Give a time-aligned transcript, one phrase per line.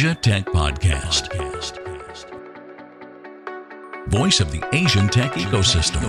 [0.00, 1.28] Asia Tech Podcast.
[4.08, 6.00] Voice of the Asian tech ecosystem.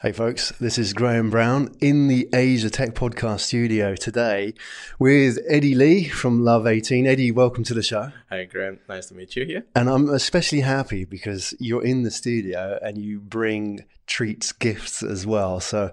[0.00, 4.54] Hey folks, this is Graham Brown in the Asia Tech Podcast studio today
[5.00, 7.04] with Eddie Lee from Love 18.
[7.04, 8.12] Eddie, welcome to the show.
[8.30, 8.78] Hi, Graham.
[8.88, 9.66] Nice to meet you here.
[9.74, 15.26] And I'm especially happy because you're in the studio and you bring treats, gifts as
[15.26, 15.58] well.
[15.58, 15.90] So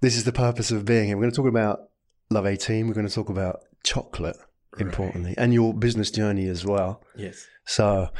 [0.00, 1.16] this is the purpose of being here.
[1.16, 1.88] We're going to talk about
[2.30, 2.86] Love 18.
[2.86, 4.36] We're going to talk about chocolate,
[4.78, 7.02] importantly, and your business journey as well.
[7.16, 7.46] Yes.
[7.64, 8.10] So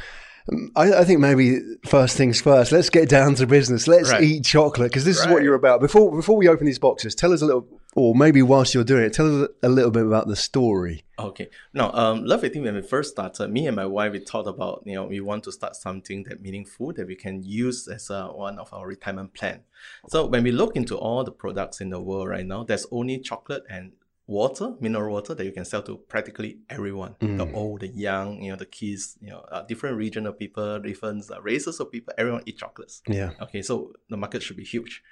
[0.75, 2.71] I, I think maybe first things first.
[2.71, 3.87] Let's get down to business.
[3.87, 4.23] Let's Right.
[4.23, 5.81] eat chocolate because this is what you're about.
[5.81, 9.03] Before before we open these boxes, tell us a little, or maybe whilst you're doing
[9.03, 11.03] it, tell us a little bit about the story.
[11.19, 11.49] Okay.
[11.73, 14.81] Now, um, Love 18, when we first started, me and my wife, we thought about,
[14.85, 18.27] you know, we want to start something that meaningful that we can use as uh,
[18.29, 19.61] one of our retirement plan.
[20.09, 23.19] So when we look into all the products in the world right now, there's only
[23.19, 23.91] chocolate and
[24.27, 28.51] water, mineral water that you can sell to practically everyone, the old, the young, you
[28.51, 32.41] know, the kids, you know, uh, different regional people, different uh, races of people, everyone
[32.45, 33.01] eat chocolates.
[33.07, 33.31] Yeah.
[33.41, 35.03] Okay, so the market should be huge.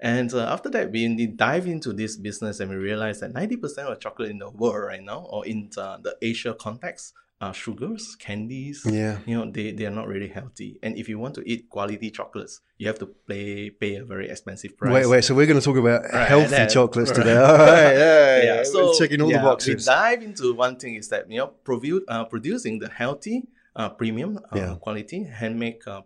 [0.00, 4.00] And uh, after that, we dive into this business and we realize that 90% of
[4.00, 8.82] chocolate in the world right now, or in uh, the Asia context, are sugars, candies.
[8.88, 9.18] Yeah.
[9.26, 10.78] You know, they, they are not really healthy.
[10.82, 14.30] And if you want to eat quality chocolates, you have to pay, pay a very
[14.30, 14.92] expensive price.
[14.92, 15.22] Wait, wait.
[15.24, 17.16] So we're going to talk about Right, healthy that- chocolates right.
[17.18, 17.36] today.
[17.50, 17.92] All right.
[17.92, 18.42] Yeah.
[18.42, 18.62] yeah.
[18.64, 19.86] so we're checking all yeah, the boxes.
[19.86, 23.90] We dive into one thing is that you know provu- uh, producing the healthy, uh,
[23.90, 24.74] premium uh, Yeah.
[24.80, 26.02] quality, handmade, uh,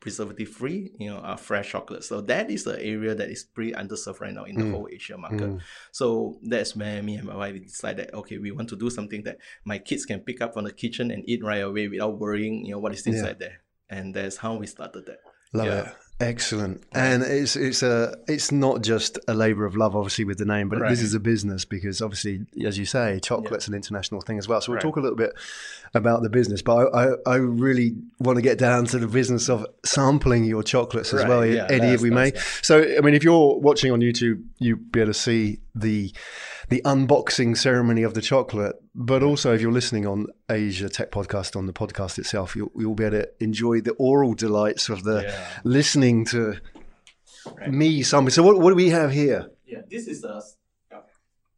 [0.00, 2.02] preservative free, you know, uh, fresh chocolate.
[2.04, 4.70] So that is the area that is pretty underserved right now in the Mm.
[4.72, 5.50] whole Asia market.
[5.50, 5.60] Mm.
[5.92, 9.38] So that's where me and my wife decided, okay, we want to do something that
[9.64, 12.72] my kids can pick up from the kitchen and eat right away without worrying, you
[12.72, 13.12] know, what is Yeah.
[13.12, 13.60] inside there.
[13.90, 15.20] And that's how we started that.
[15.52, 15.80] Love Yeah.
[15.90, 15.94] it.
[16.20, 16.82] Excellent.
[16.92, 20.68] And it's it's a it's not just a labour of love, obviously, with the name,
[20.68, 20.90] but Right.
[20.90, 24.60] this is a business because obviously, as you say, chocolate's an international thing as well.
[24.60, 24.82] So we'll Right.
[24.82, 25.32] talk a little bit
[25.94, 29.48] about the business, but I, I, I really want to get down to the business
[29.48, 32.30] of sampling your chocolates as Right, well, yeah, Eddie, if we may.
[32.30, 36.12] that's- So, I mean, if you're watching on YouTube, you'll be able to see the
[36.70, 41.56] the unboxing ceremony of the chocolate, but also if you're listening on Asia Tech Podcast
[41.56, 45.22] on the podcast itself, you'll, you'll be able to enjoy the oral delights of the
[45.24, 45.60] Yeah.
[45.64, 46.56] listening to
[47.68, 48.30] me something.
[48.30, 49.50] So what, what do we have here?
[49.66, 50.56] Yeah, this is us.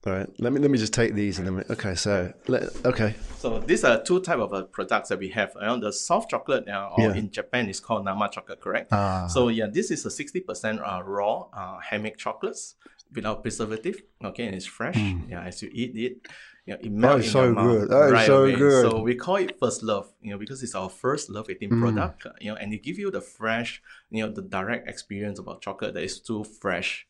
[0.04, 1.94] All right, let me let me just take these and then we, okay.
[1.94, 5.52] So let, okay, So these are two type of uh, products that we have.
[5.54, 7.14] You know, the soft chocolate, uh, or Yeah.
[7.14, 8.88] in Japan, is called Nama chocolate, correct?
[8.92, 9.28] Ah.
[9.28, 12.74] So yeah, this is a sixty percent uh, raw uh, handmade chocolates
[13.14, 14.02] without preservative.
[14.24, 14.96] Okay, and it's fresh.
[15.28, 16.28] Yeah, as you eat it,
[16.66, 17.90] you know, it melts is in so your mouth good.
[17.90, 18.56] That is right so away.
[18.56, 18.90] good.
[18.90, 21.80] So we call it first love, you know, because it's our first love 18 Mm.
[21.80, 22.26] product.
[22.40, 25.94] You know, and it give you the fresh, you know, the direct experience about chocolate
[25.94, 27.06] that is too fresh.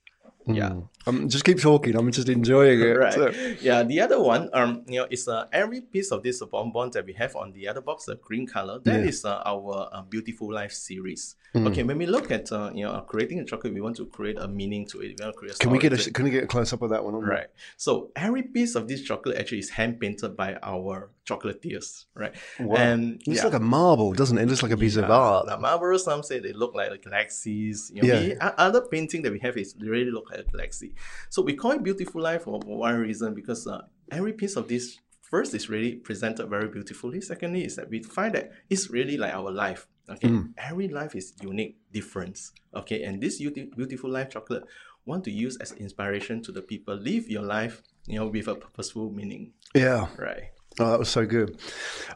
[0.47, 0.81] Yeah.
[1.07, 1.95] um, just keep talking.
[1.97, 2.97] I'm just enjoying it.
[2.99, 3.13] Right.
[3.13, 3.31] So-
[3.61, 3.83] Yeah.
[3.83, 7.13] The other one, um, you know, is uh, every piece of this bonbon that we
[7.15, 8.79] have on the other box, the green color.
[8.85, 9.09] That Yeah.
[9.09, 11.37] is uh, our uh, Beautiful Life series.
[11.55, 11.69] Mm.
[11.69, 11.83] Okay.
[11.83, 14.49] When we look at uh, you know creating a chocolate, we want to create a
[14.49, 15.19] meaning to it.
[15.19, 16.91] We want to create can we get a can we get a close up of
[16.91, 17.15] that one?
[17.15, 17.49] On Right.
[17.77, 22.34] So every piece of this chocolate actually is hand painted by our chocolatiers, right?
[22.60, 22.77] Wow.
[22.77, 23.44] And It's yeah.
[23.44, 24.43] like a marble, doesn't it?
[24.43, 25.47] It looks like a piece of art.
[25.47, 27.91] The marbles, some say they look like a galaxies.
[27.94, 28.21] You know, Yeah.
[28.21, 30.94] we- other painting that we have is really look like a galaxy.
[31.31, 34.99] So we call it beautiful life for one reason because uh, every piece of this
[35.21, 37.21] first is really presented very beautifully.
[37.21, 39.87] Secondly, is that we find that it's really like our life.
[40.11, 40.53] Okay, Mm.
[40.59, 42.38] every life is unique, different.
[42.75, 44.65] Okay, and this beauti- beautiful life chocolate
[45.06, 46.94] want to use as inspiration to the people.
[46.97, 49.53] Live your life, you know, with a purposeful meaning.
[49.75, 50.09] Yeah.
[50.19, 50.50] Right.
[50.78, 51.59] Oh, that was so good.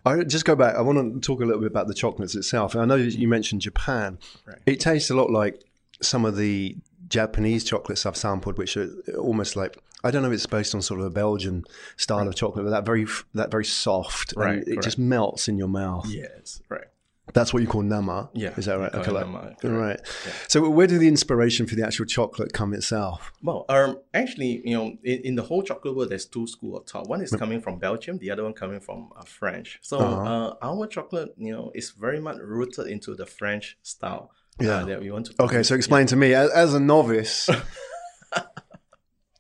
[0.04, 0.74] I just go back.
[0.76, 2.74] I want to talk a little bit about the chocolates itself.
[2.76, 4.18] I know you mentioned Japan.
[4.46, 4.58] Right.
[4.66, 5.62] It tastes a lot like
[6.00, 6.76] some of the
[7.08, 10.82] Japanese chocolates I've sampled, which are almost like I don't know if it's based on
[10.82, 11.64] sort of a Belgian
[11.96, 14.82] style of chocolate, but that very that very soft, Right, it correct.
[14.84, 16.06] just melts in your mouth.
[16.08, 16.60] Yes.
[16.68, 16.84] Right.
[17.32, 18.30] That's what you call nama.
[18.34, 18.94] Yeah, is that right?
[18.94, 20.00] Okay, like- nama, right.
[20.48, 23.32] So, where did the inspiration for the actual chocolate come itself?
[23.42, 26.86] Well, um, actually, you know, in, in the whole chocolate world, there's two school of
[26.86, 27.08] thought.
[27.08, 29.78] One is coming from Belgium, the other one coming from uh, French.
[29.82, 30.22] So Uh-huh.
[30.22, 34.30] uh, our chocolate, you know, is very much rooted into the French style.
[34.60, 34.84] uh, Yeah.
[34.84, 35.42] that we want to.
[35.42, 37.50] Okay, so explain to me as, as a novice.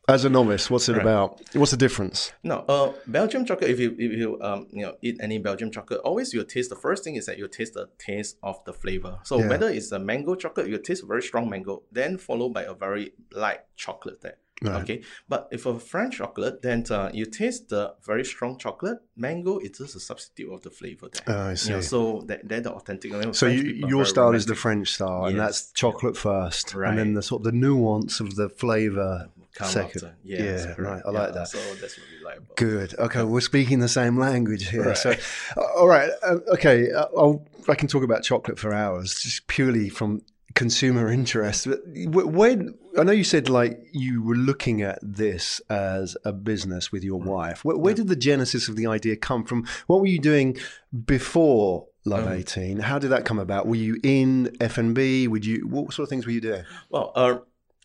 [0.08, 1.02] As a novice, what's it Right.
[1.02, 1.40] about?
[1.52, 2.32] What's the difference?
[2.44, 3.70] No, uh, Belgium chocolate.
[3.70, 6.76] If you if you um you know eat any Belgium chocolate, always you taste the
[6.76, 9.18] first thing is that you taste the taste of the flavor.
[9.24, 9.48] So Yeah.
[9.48, 13.14] whether it's a mango chocolate, you taste very strong mango, then followed by a very
[13.32, 14.38] light chocolate there.
[14.62, 14.82] Right.
[14.82, 18.98] Okay, but if a French chocolate, then uh, you taste the very strong chocolate.
[19.14, 21.36] Mango is just a substitute of the flavor there.
[21.36, 21.72] Oh, I see.
[21.72, 23.12] know, so that they're the authentic.
[23.34, 24.56] So you, your style is the.
[24.56, 28.48] French style, and that's chocolate first, and then the sort of the nuance of the
[28.48, 30.04] flavor come Second.
[30.04, 30.16] after.
[30.24, 31.02] Yeah, Yes, right.
[31.04, 31.48] I like Yeah, that.
[31.48, 32.56] So that's what we like about.
[32.56, 32.98] Good.
[32.98, 34.88] Okay, we're speaking the same language here.
[34.88, 34.96] Right.
[34.96, 35.10] So,
[35.56, 36.10] uh, all right.
[36.22, 40.22] Uh, okay, uh, I'll, I can talk about chocolate for hours, just purely from
[40.56, 41.68] consumer interest.
[41.94, 47.02] When I know you said like you were looking at this as a business with
[47.02, 47.06] Mm.
[47.12, 47.64] your wife.
[47.64, 49.64] Where, where did the genesis of the idea come from?
[49.86, 50.56] What were you doing
[51.04, 52.78] before Love Um, Eighteen?
[52.80, 53.66] How did that come about?
[53.66, 55.28] Were you in F and B?
[55.28, 55.66] Would you?
[55.68, 56.64] What sort of things were you doing?
[56.90, 57.38] Well, uh,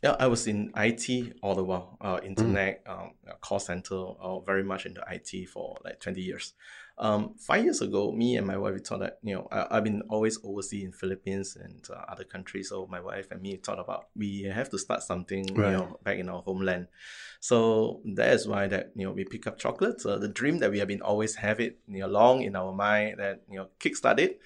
[0.03, 2.25] yeah, I was in IT all the while, uh, Mm.
[2.25, 6.53] internet, um, uh, call center, uh, very much into IT for like 20 years.
[6.97, 9.83] Um, five years ago, me and my wife, we thought that, you know, I, I've
[9.83, 12.69] been always overseas in Philippines and uh, other countries.
[12.69, 15.71] So my wife and me thought about, we have to start something, Right.
[15.71, 16.87] you know, back in our homeland.
[17.39, 20.05] So that is why that, you know, we pick up chocolates.
[20.05, 22.71] Uh, the dream that we have been always have it, you know, long in our
[22.71, 24.39] mind that, you know, kickstart it.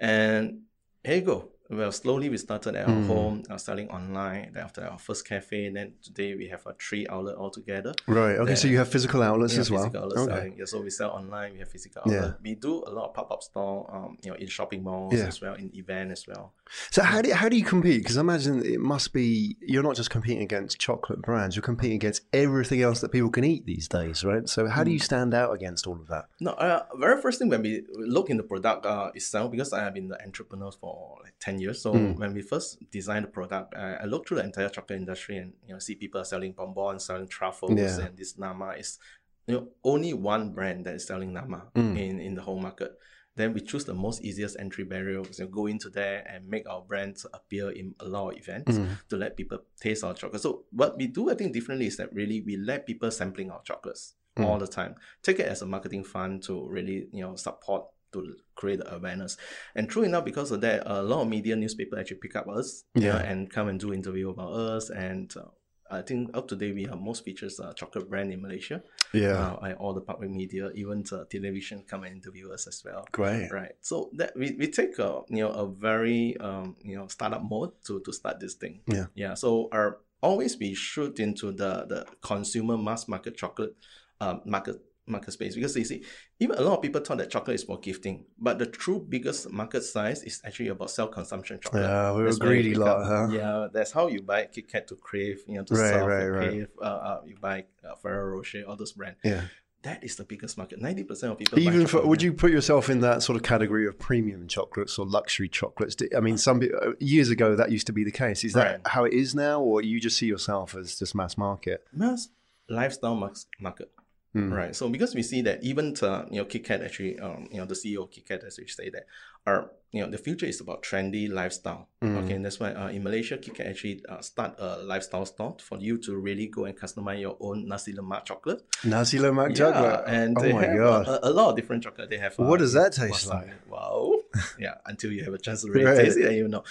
[0.00, 0.62] And
[1.04, 1.48] here you go.
[1.70, 3.06] Well, slowly we started at our Mm.
[3.06, 4.50] home, uh, selling online.
[4.52, 7.92] Then after our first cafe, and then today we have a three outlet altogether.
[8.08, 8.36] Right.
[8.38, 8.56] Okay.
[8.56, 9.84] So you have physical outlets Yeah, as well.
[9.84, 10.34] physical outlet Okay.
[10.34, 10.54] selling.
[10.58, 11.52] Yeah, so we sell online.
[11.52, 12.32] We have physical Yeah.
[12.42, 15.26] We do a lot of pop up store, um, you know, in shopping malls Yeah.
[15.28, 16.54] as well, in event as well.
[16.90, 18.02] So how do you, how do you compete?
[18.02, 21.96] Because I imagine it must be you're not just competing against chocolate brands; you're competing
[21.96, 24.48] against everything else that people can eat these days, right?
[24.48, 24.86] So how Mm.
[24.86, 26.26] do you stand out against all of that?
[26.40, 29.80] No, uh, very first thing when we look in the product uh, itself, because I
[29.84, 31.80] have been the entrepreneur for like 10 years.
[31.82, 32.16] So Mm.
[32.18, 35.52] when we first designed the product, I, I looked through the entire chocolate industry and,
[35.66, 38.00] you know, see people selling bonbons, selling truffles, Yeah.
[38.06, 38.98] and this Nama is,
[39.46, 41.96] you know, only one brand that is selling Nama Mm.
[41.98, 42.92] in, in the whole market.
[43.36, 46.82] Then we choose the most easiest entry barrier, so go into there and make our
[46.82, 48.88] brands appear in a lot of events Mm.
[49.08, 50.42] to let people taste our chocolate.
[50.42, 53.62] So what we do, I think, differently is that really we let people sampling our
[53.62, 54.44] chocolates Mm.
[54.44, 54.94] all the time.
[55.22, 59.36] Take it as a marketing fund to really, you know, support to create the awareness.
[59.74, 62.84] And true enough, because of that, a lot of media newspaper actually pick up us,
[62.94, 63.18] know, Yeah.
[63.18, 64.90] and come and do interview about us.
[64.90, 65.48] And uh,
[65.90, 68.82] I think up to date we are most features uh, chocolate brand in Malaysia.
[69.12, 72.82] Yeah, Uh, and all the public media, even the television, come and interview us as
[72.84, 73.06] well.
[73.10, 73.50] great.
[73.50, 73.72] Right.
[73.80, 77.72] So that we, we take a you know a very um you know startup mode
[77.86, 78.82] to to start this thing.
[78.86, 79.06] Yeah.
[79.14, 79.34] Yeah.
[79.34, 83.74] So our always we shoot into the the consumer mass market chocolate
[84.20, 86.04] um market market space because you see
[86.38, 89.50] even a lot of people thought that chocolate is for gifting but the true biggest
[89.50, 93.04] market size is actually about self consumption chocolate Yeah, we're a That's why greedy lot,
[93.06, 93.28] huh?
[93.32, 96.26] yeah that's how you buy Kit Kat to crave you know to Right, serve right,
[96.28, 96.48] right.
[96.50, 99.42] crave uh, uh, you buy uh, Ferrero Rocher all those brands Yeah.
[99.82, 103.00] that is the biggest market 90% of people Even for, would you put yourself in
[103.00, 105.96] that sort of category of premium chocolates or luxury chocolates?
[106.16, 108.44] I mean, some uh, years ago that used to be the case.
[108.44, 108.80] Is that Right.
[108.86, 111.82] how it is now, or you just see yourself as just mass market?
[111.92, 112.28] mass
[112.68, 113.16] lifestyle
[113.58, 113.90] market.
[114.34, 114.52] Mm.
[114.52, 114.76] Right.
[114.76, 117.74] So because we see that even to, you know KitKat actually um you know the
[117.74, 119.06] CEO of KitKat actually say that
[119.44, 121.88] our you know the future is about trendy lifestyle.
[122.00, 122.16] Mm.
[122.22, 125.78] Okay, and that's why uh, in Malaysia KitKat actually uh, start a lifestyle store for
[125.78, 128.62] you to really go and customize your own nasi lemak chocolate.
[128.84, 130.04] Nasi lemak chocolate.
[130.06, 131.08] and oh they my have god.
[131.08, 132.08] A, a lot of different chocolate.
[132.08, 132.38] They have.
[132.38, 133.50] What uh, does that taste wasabi.
[133.50, 133.68] like?
[133.68, 134.14] Wow.
[134.60, 135.96] yeah, until you have a chance to really Right.
[136.06, 136.62] taste it, and you know.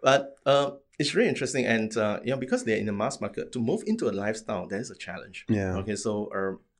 [0.00, 0.70] But uh,
[1.00, 3.82] it's really interesting, and uh, you know, because they're in the mass market, to move
[3.86, 5.46] into a lifestyle, there's a challenge.
[5.48, 5.74] Yeah.
[5.82, 6.30] Okay, so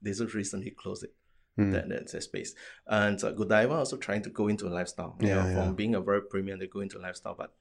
[0.00, 1.14] uh, they just recently closed it.
[1.58, 1.72] Mm.
[1.72, 2.54] That, that, that space.
[2.86, 5.16] And uh, Godiva also trying to go into a lifestyle.
[5.20, 5.54] You Yeah, know, yeah.
[5.64, 7.52] From being a very premium, they go into lifestyle, but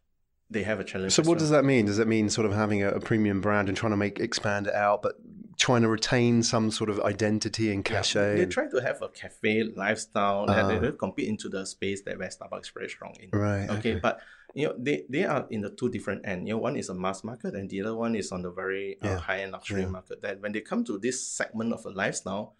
[0.51, 1.13] they have a challenge.
[1.13, 1.39] So what well.
[1.39, 1.87] does that mean?
[1.87, 4.67] Does that mean sort of having a, a premium brand and trying to make expand
[4.67, 5.15] it out, but
[5.57, 8.35] trying to retain some sort of identity and Yeah, cachet?
[8.35, 10.67] They and- try to have a cafe lifestyle that Ah.
[10.67, 13.29] they don't compete into the space that where Starbucks is very strong in.
[13.37, 13.67] right.
[13.79, 14.19] Okay, but
[14.53, 16.47] you know they, they are in the two different end.
[16.47, 18.97] You know, one is a mass market, and the other one is on the very
[19.01, 19.17] uh, Yeah.
[19.19, 19.89] high end luxury Yeah.
[19.89, 20.21] market.
[20.21, 22.55] That when they come to this segment of a lifestyle,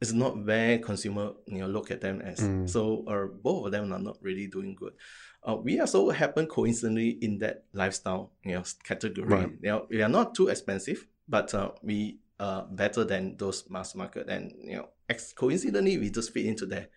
[0.00, 2.40] it's not where consumer you know look at them as.
[2.40, 2.68] Mm.
[2.68, 4.94] So, or both of them are not really doing good.
[5.46, 9.26] Uh, we also happen coincidentally in that lifestyle you know category.
[9.28, 9.50] Right.
[9.60, 13.94] You know, we are not too expensive, but uh, we are better than those mass
[13.94, 16.88] market, and you know, ex- coincidentally we just fit into there.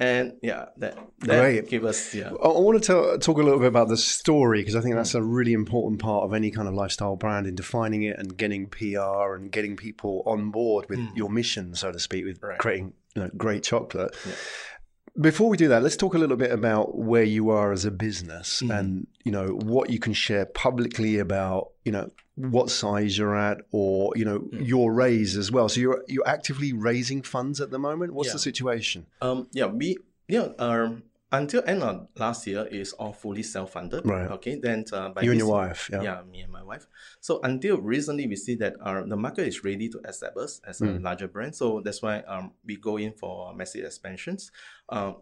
[0.00, 1.68] And yeah, that that Great.
[1.68, 2.30] give us yeah.
[2.42, 4.94] I I want to tell, talk a little bit about the story because I think
[4.94, 8.36] that's a really important part of any kind of lifestyle brand in defining it and
[8.36, 11.16] getting PR and getting people on board with Mm.
[11.16, 12.58] your mission, so to speak, with Right.
[12.58, 14.16] creating you know, great chocolate.
[14.26, 14.32] Yeah.
[15.20, 17.90] Before we do that, let's talk a little bit about where you are as a
[17.90, 18.78] business Mhm.
[18.78, 23.58] and you know what you can share publicly about you know what size you're at
[23.72, 24.66] or you know Mm.
[24.66, 25.68] your raise as well.
[25.68, 28.14] So you're you're actively raising funds at the moment.
[28.14, 28.32] What's Yeah.
[28.34, 29.06] the situation?
[29.20, 31.02] Um, yeah, we yeah um
[31.32, 34.06] until end of last year is all fully self funded.
[34.06, 34.30] Right.
[34.32, 34.56] Okay.
[34.60, 36.02] Then uh, by you and your wife, yeah.
[36.02, 36.22] Yeah.
[36.30, 36.86] me and my wife.
[37.20, 40.80] So until recently, we see that our the market is ready to accept us as
[40.80, 41.02] a Mm.
[41.02, 41.54] larger brand.
[41.56, 44.52] So that's why um we go in for massive expansions.
[44.88, 45.16] Um,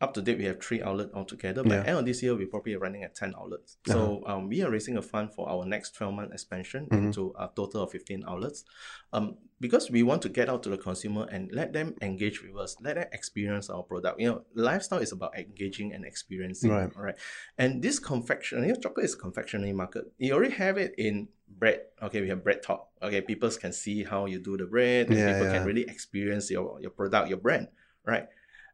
[0.00, 1.62] up to date, we have three outlets altogether.
[1.62, 1.84] By Yeah.
[1.84, 3.76] end of this year, we're probably running at 10 outlets.
[3.86, 7.50] So um, we are raising a fund for our next 12 month expansion into a
[7.54, 8.64] total of 15 outlets.
[9.12, 12.56] Um, because we want to get out to the consumer and let them engage with
[12.56, 14.18] us, let them experience our product.
[14.18, 16.96] You know, lifestyle is about engaging and experiencing, Right.
[16.96, 17.18] right?
[17.58, 20.04] And this confectionery, you know, chocolate is a confectionery market.
[20.16, 21.82] You already have it in bread.
[22.02, 22.86] Okay, we have BreadTalk.
[23.02, 25.58] Okay, people can see how you do the bread, and Yeah, people yeah.
[25.58, 27.68] can really experience your, your product, your brand,
[28.06, 28.28] right?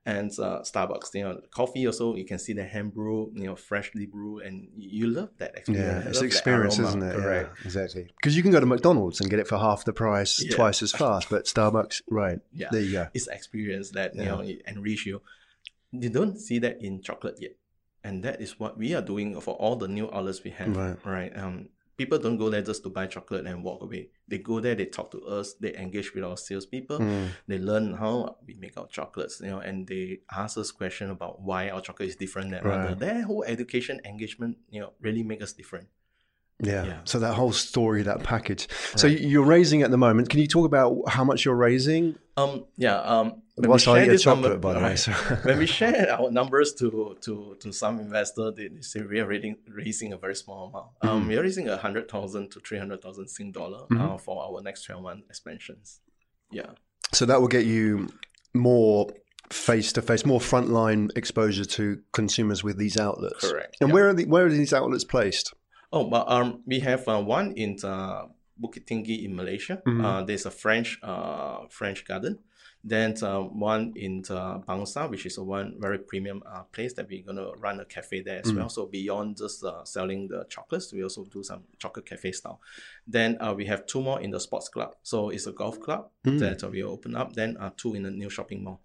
[0.09, 3.57] And uh, Starbucks, you know, coffee also, you can see the hand brew, you know,
[3.57, 6.05] freshly brewed, and you love that experience.
[6.05, 7.17] Yeah, it's the experience, isn't it?
[7.17, 7.51] Correct.
[7.59, 8.05] Yeah, exactly.
[8.17, 10.55] Because you can go to McDonald's and get it for half the price, Yeah.
[10.55, 11.29] twice as fast.
[11.29, 12.39] But Starbucks, right?
[12.55, 12.69] Yeah.
[12.71, 13.09] There you go.
[13.15, 15.23] It's experience that you know it enrich you.
[15.91, 17.57] You don't see that in chocolate yet,
[18.05, 20.77] and that is what we are doing for all the new outlets we have.
[20.77, 20.97] Right.
[21.05, 21.37] Right.
[21.37, 24.11] Um, people don't go there just to buy chocolate and walk away.
[24.29, 27.29] They go there, they talk to us, they engage with our salespeople, Mm.
[27.47, 31.41] they learn how we make our chocolates, you know, and they ask us questions about
[31.41, 32.79] why our chocolate is different than Right.
[32.87, 32.95] other.
[32.95, 35.89] Their whole education engagement, you know, really make us different.
[36.63, 36.85] Yeah.
[36.85, 36.99] Yeah.
[37.05, 38.67] So that whole story, that package.
[38.97, 40.31] So you're raising at the moment.
[40.31, 42.17] Can you talk about how much you're raising?
[42.39, 42.97] Um, yeah.
[43.01, 44.85] Um, when we share eat a this chocolate, number- by the way.
[44.91, 44.99] right.
[44.99, 45.13] So.
[45.13, 49.27] when we share our numbers to to to some investor, they, they say we are
[49.27, 50.89] raising, raising a very small amount.
[51.03, 54.01] Um, we are raising a hundred thousand to three hundred thousand Sing dollar Mm-hmm.
[54.03, 56.01] uh, for our next twelve month expansions.
[56.51, 56.71] Yeah,
[57.13, 58.09] So that will get you
[58.55, 59.09] more
[59.51, 63.51] face to face, more frontline exposure to consumers with these outlets.
[63.51, 65.53] Correct, And where are the, where are these outlets placed?
[65.93, 68.27] Oh, but um, we have uh, one in uh,
[68.61, 69.83] Bukit Tinggi in Malaysia.
[69.87, 70.05] Mm-hmm.
[70.05, 72.39] Uh, there's a French uh, French garden.
[72.85, 77.09] Then uh, one in uh, Bangsar, which is a one very premium uh, place that
[77.09, 78.57] we're gonna run a cafe there as Mm.
[78.59, 78.69] well.
[78.69, 82.61] So beyond just uh, selling the chocolates, we also do some chocolate cafe style.
[83.07, 84.95] Then uh, we have two more in the sports club.
[85.03, 86.39] So it's a golf club Mm.
[86.39, 87.33] that uh, we open up.
[87.35, 88.81] Then uh, two in the new shopping mall.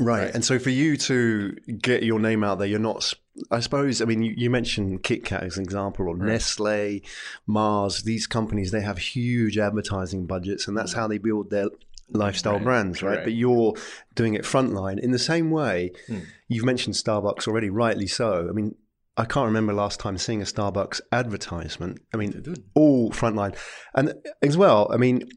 [0.00, 0.24] Right.
[0.24, 0.34] Right.
[0.34, 3.12] And so for you to get your name out there, you're not,
[3.50, 7.00] I suppose, I mean, you, you mentioned KitKat as an example, or Nestle,
[7.46, 11.68] Mars, these companies, they have huge advertising budgets, and that's how they build their
[12.10, 12.64] lifestyle Right.
[12.64, 13.22] brands, right?
[13.24, 13.74] But you're
[14.14, 14.98] doing it frontline.
[14.98, 16.18] In the same way, Hmm.
[16.48, 18.48] you've mentioned Starbucks already, rightly so.
[18.48, 18.74] I mean,
[19.16, 22.00] I can't remember last time seeing a Starbucks advertisement.
[22.12, 23.56] I mean, all frontline.
[23.94, 25.28] And as well, I mean,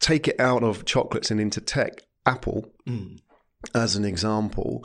[0.00, 2.02] take it out of chocolates and into tech.
[2.26, 3.18] Apple, Mm.
[3.74, 4.84] As an example,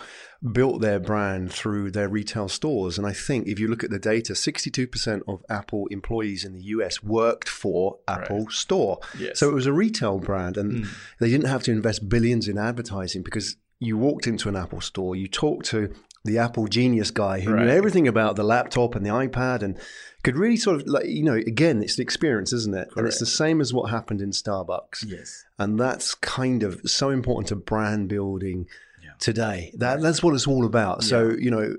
[0.52, 2.98] built their brand through their retail stores.
[2.98, 6.62] And I think if you look at the data, 62% of Apple employees in the
[6.62, 9.00] US worked for Apple Store.
[9.18, 9.40] Yes.
[9.40, 10.92] So it was a retail brand and hmm.
[11.20, 15.16] they didn't have to invest billions in advertising because you walked into an Apple store,
[15.16, 15.94] you talked to
[16.28, 19.80] the Apple genius guy who knew everything about the laptop and the iPad and
[20.24, 22.90] could really sort of like, you know, again, it's the experience, isn't it?
[22.96, 25.06] And it's the same as what happened in Starbucks.
[25.08, 25.46] Yes.
[25.58, 28.68] And that's kind of so important to brand building
[29.04, 29.12] Yeah.
[29.20, 29.72] today.
[29.78, 31.04] That that's what it's all about.
[31.04, 31.76] So, you know,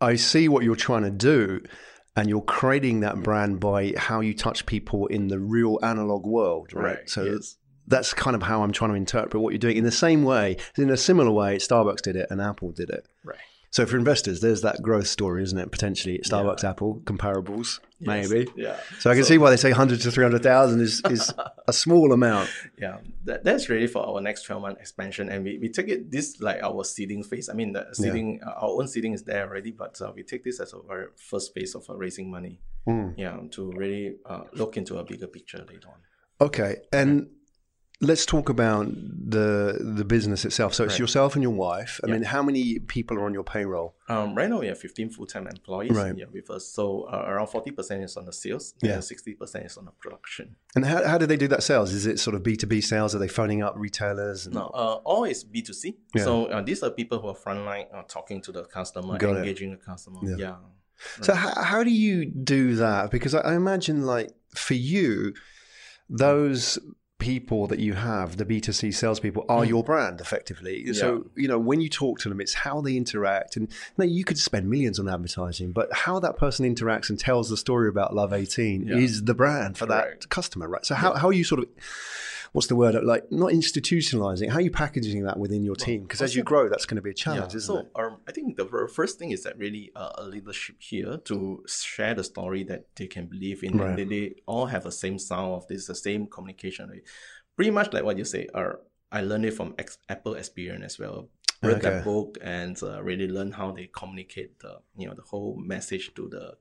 [0.00, 1.62] I see what you're trying to do
[2.16, 6.72] and you're creating that brand by how you touch people in the real analog world,
[6.72, 6.84] right?
[6.84, 7.56] Right, So yes.
[7.86, 9.76] that's kind of how I'm trying to interpret what you're doing.
[9.76, 13.06] In the same way, in a similar way, Starbucks did it and Apple did it.
[13.24, 13.36] Right.
[13.72, 15.70] So for investors, there's that growth story, isn't it?
[15.70, 18.48] Potentially, Starbucks, Apple, comparables, maybe.
[18.56, 18.76] Yeah.
[18.98, 21.32] So I can see why they say 100 to 300,000 is, is
[21.68, 22.50] a small amount.
[22.76, 25.28] Yeah, that, that's really for our next 12 month expansion.
[25.28, 27.48] And we, we take it this like our seeding phase.
[27.48, 30.42] I mean, the seeding, uh, our own seeding is there already, but uh, we take
[30.42, 32.58] this as a very first phase of uh, raising money.
[32.86, 33.10] Hmm.
[33.16, 36.46] Yeah, to really uh, look into a bigger picture later on.
[36.46, 37.28] Okay, and
[38.02, 38.86] let's talk about
[39.36, 40.72] the the business itself.
[40.74, 41.00] So it's Right.
[41.00, 42.00] yourself and your wife.
[42.02, 43.94] I mean, how many people are on your payroll?
[44.08, 46.16] Um, right now, we have 15 full time employees Right.
[46.16, 46.66] yeah, with us.
[46.66, 48.94] So uh, around 40% is on the sales, Yeah.
[48.94, 50.56] and 60% is on the production.
[50.74, 51.92] And how, how do they do that sales?
[51.92, 53.14] Is it sort of B two B sales?
[53.14, 54.46] Are they phoning up retailers?
[54.46, 55.94] And, No, uh, all is B2C.
[56.14, 56.24] Yeah.
[56.24, 59.38] So uh, these are people who are frontline uh, talking to the customer, Got it.
[59.40, 60.20] engaging the customer.
[60.22, 60.36] Yeah.
[60.38, 60.56] yeah.
[61.22, 63.10] So how, how do you do that?
[63.10, 65.32] Because I, I imagine, like for you,
[66.08, 66.78] those
[67.20, 69.68] people that you have, the B two C salespeople, are mm.
[69.68, 70.92] your brand effectively.
[70.92, 74.04] So you know when you talk to them, it's how they interact, and you, know,
[74.04, 77.88] you could spend millions on advertising, but how that person interacts and tells the story
[77.88, 78.96] about Love Eighteen Yeah.
[78.96, 80.84] is the brand for that customer, right?
[80.84, 81.68] So how how are you sort of
[82.52, 82.96] What's the word?
[83.04, 84.48] Like not institutionalizing.
[84.50, 86.02] How are you packaging that within your team?
[86.02, 87.90] Because as you grow, that's going to be a challenge, Yeah, isn't so it?
[87.94, 92.14] um, I think the first thing is that really uh, a leadership here to share
[92.14, 93.90] the story that they can believe in, Right.
[93.90, 96.88] and they, they all have the same sound of this, the same communication.
[96.90, 97.04] rate.
[97.56, 98.48] Pretty much like what you say.
[98.54, 98.72] Uh,
[99.12, 101.28] I learned it from ex- Apple experience as well.
[101.62, 101.90] Read Okay.
[101.90, 106.14] that book and uh, really learn how they communicate the you know the whole message
[106.14, 106.54] to the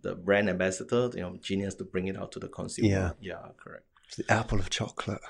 [0.00, 2.88] the brand ambassador, you know, genius to bring it out to the consumer.
[2.88, 3.10] Yeah.
[3.20, 3.84] yeah, correct.
[4.06, 5.20] It's the apple of chocolate.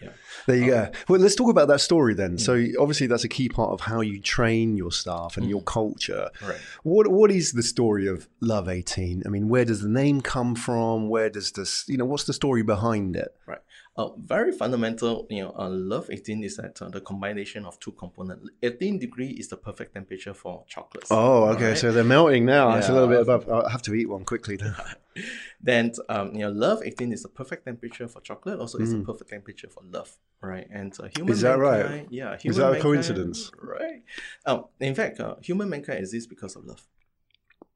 [0.00, 0.12] Yeah.
[0.46, 0.90] There you go.
[1.08, 2.38] Well, let's talk about that story then.
[2.38, 5.50] So obviously that's a key part of how you train your staff and mm.
[5.50, 6.30] your culture.
[6.42, 6.58] Right.
[6.82, 9.24] What what is the story of Love 18?
[9.26, 11.08] I mean, where does the name come from?
[11.08, 13.34] Where does this, you know, what's the story behind it?
[13.46, 13.59] Right.
[14.00, 17.92] Uh, very fundamental, you know, uh, Love 18 is that uh, the combination of two
[17.92, 18.48] components.
[18.62, 21.10] 18 degree is the perfect temperature for chocolates.
[21.10, 21.64] Oh, okay.
[21.64, 21.78] Alright?
[21.78, 22.64] So they're melting now.
[22.78, 23.42] It's a little bit above.
[23.50, 24.74] I'll have to eat one quickly now.
[25.70, 28.58] then um, you know, love 18 is the perfect temperature for chocolate.
[28.58, 29.00] Also, it's Mm.
[29.00, 30.66] the perfect temperature for love, right?
[30.72, 31.84] And uh, human Is that right?
[31.84, 32.34] mankind- Yeah.
[32.36, 33.38] Is Human that a mankind- coincidence?
[33.74, 34.02] Right.
[34.46, 36.82] Um, in fact, uh, human mankind exists because of love,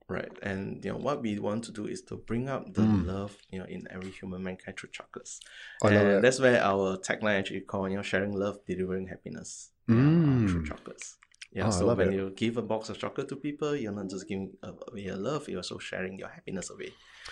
[0.09, 0.31] right?
[0.43, 3.07] And you know what we want to do is to bring up the Mm.
[3.07, 5.41] love, you know, in every human mankind through chocolates.
[5.83, 6.23] I and it.
[6.23, 10.51] that's where our tagline actually called, you know, sharing love, delivering happiness yeah, Mm.
[10.51, 11.17] through chocolates.
[11.53, 12.15] Yeah, Oh, so when it.
[12.15, 15.49] you give a box of chocolate to people, you're not just giving away your love,
[15.49, 16.91] you're also sharing your happiness away.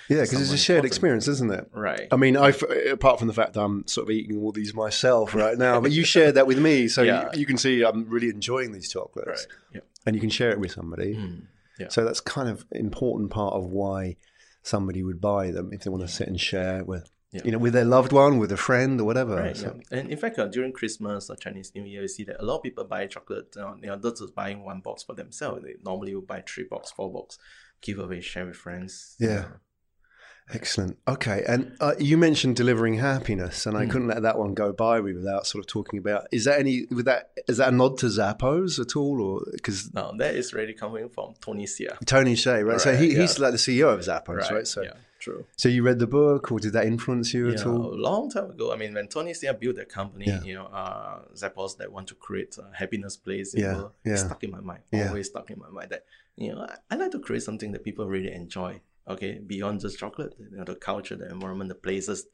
[0.09, 0.93] Yeah, because it's a shared important.
[0.93, 1.69] experience, isn't it?
[1.73, 2.07] Right.
[2.13, 2.51] I mean, I
[2.91, 5.91] apart from the fact that I'm sort of eating all these myself right now, but
[5.91, 7.31] you shared that with me, so Yeah.
[7.35, 9.59] you, you can see I'm really enjoying these chocolates, right.
[9.75, 9.81] Yeah.
[10.07, 11.17] and you can share it with somebody.
[11.17, 11.43] Mm.
[11.83, 11.89] Yeah.
[11.91, 14.17] So that's kind of important part of why
[14.63, 17.43] somebody would buy them if they want to sit and share with, Yeah.
[17.45, 19.37] you know, with their loved one, with a friend, or whatever.
[19.37, 19.99] Right, So- yeah.
[19.99, 22.57] And in fact, uh, during Christmas or Chinese New Year, you see that a lot
[22.59, 23.57] of people buy chocolate.
[23.57, 25.63] Uh, you know, not just buying one box for themselves.
[25.65, 27.39] They normally will buy three box, four box,
[27.81, 29.17] give away, share with friends.
[29.19, 29.45] Yeah.
[30.53, 30.99] Excellent.
[31.09, 33.91] Okay, and uh, you mentioned delivering happiness, and I Mm.
[33.91, 36.27] couldn't let that one go by me without sort of talking about.
[36.33, 36.85] Is that any?
[36.91, 40.53] With that, is that a nod to Zappos at all, or because Now that is
[40.53, 41.97] really coming from Tony Hsieh.
[42.05, 42.81] Tony Hsieh, right?
[42.81, 44.67] so Right, he, he's like the CEO of Zappos, right?
[44.67, 45.47] So, yeah, true.
[45.57, 47.97] so you read the book, or did that influence you at Yeah, a all?
[47.99, 48.73] long time ago.
[48.73, 50.43] I mean, when Tony Hsieh built that company, Yeah.
[50.43, 54.17] you know, uh, Zappos that want to create a happiness place Yeah, world, yeah.
[54.17, 54.83] stuck in my mind.
[54.93, 55.09] Yeah.
[55.09, 56.05] Always stuck in my mind that
[56.37, 58.81] you know I, I like to create something that people really enjoy.
[59.09, 62.27] Okay, beyond just chocolate, you know, the culture, the environment, the places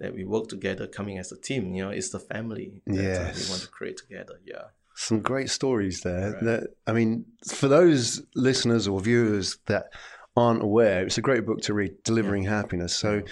[0.00, 1.74] that we work together, coming as a team.
[1.74, 3.44] You know, it's the family that uh, Yes.
[3.44, 4.38] we want to create together.
[4.44, 4.64] Yeah.
[4.96, 6.32] Some great stories there.
[6.32, 6.44] Right.
[6.44, 9.86] That I mean, for those listeners or viewers that
[10.36, 12.94] aren't aware, it's a great book to read, Delivering Happiness.
[12.94, 13.22] So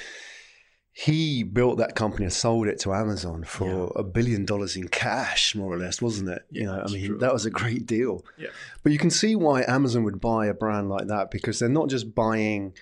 [1.06, 5.54] he built that company and sold it to Amazon for a billion dollars in cash,
[5.54, 6.42] more or less, wasn't it?
[6.50, 7.18] you know, I mean, true.
[7.18, 8.24] that was a great deal.
[8.36, 8.48] Yeah.
[8.82, 11.88] But you can see why Amazon would buy a brand like that because they're not
[11.88, 12.72] just buying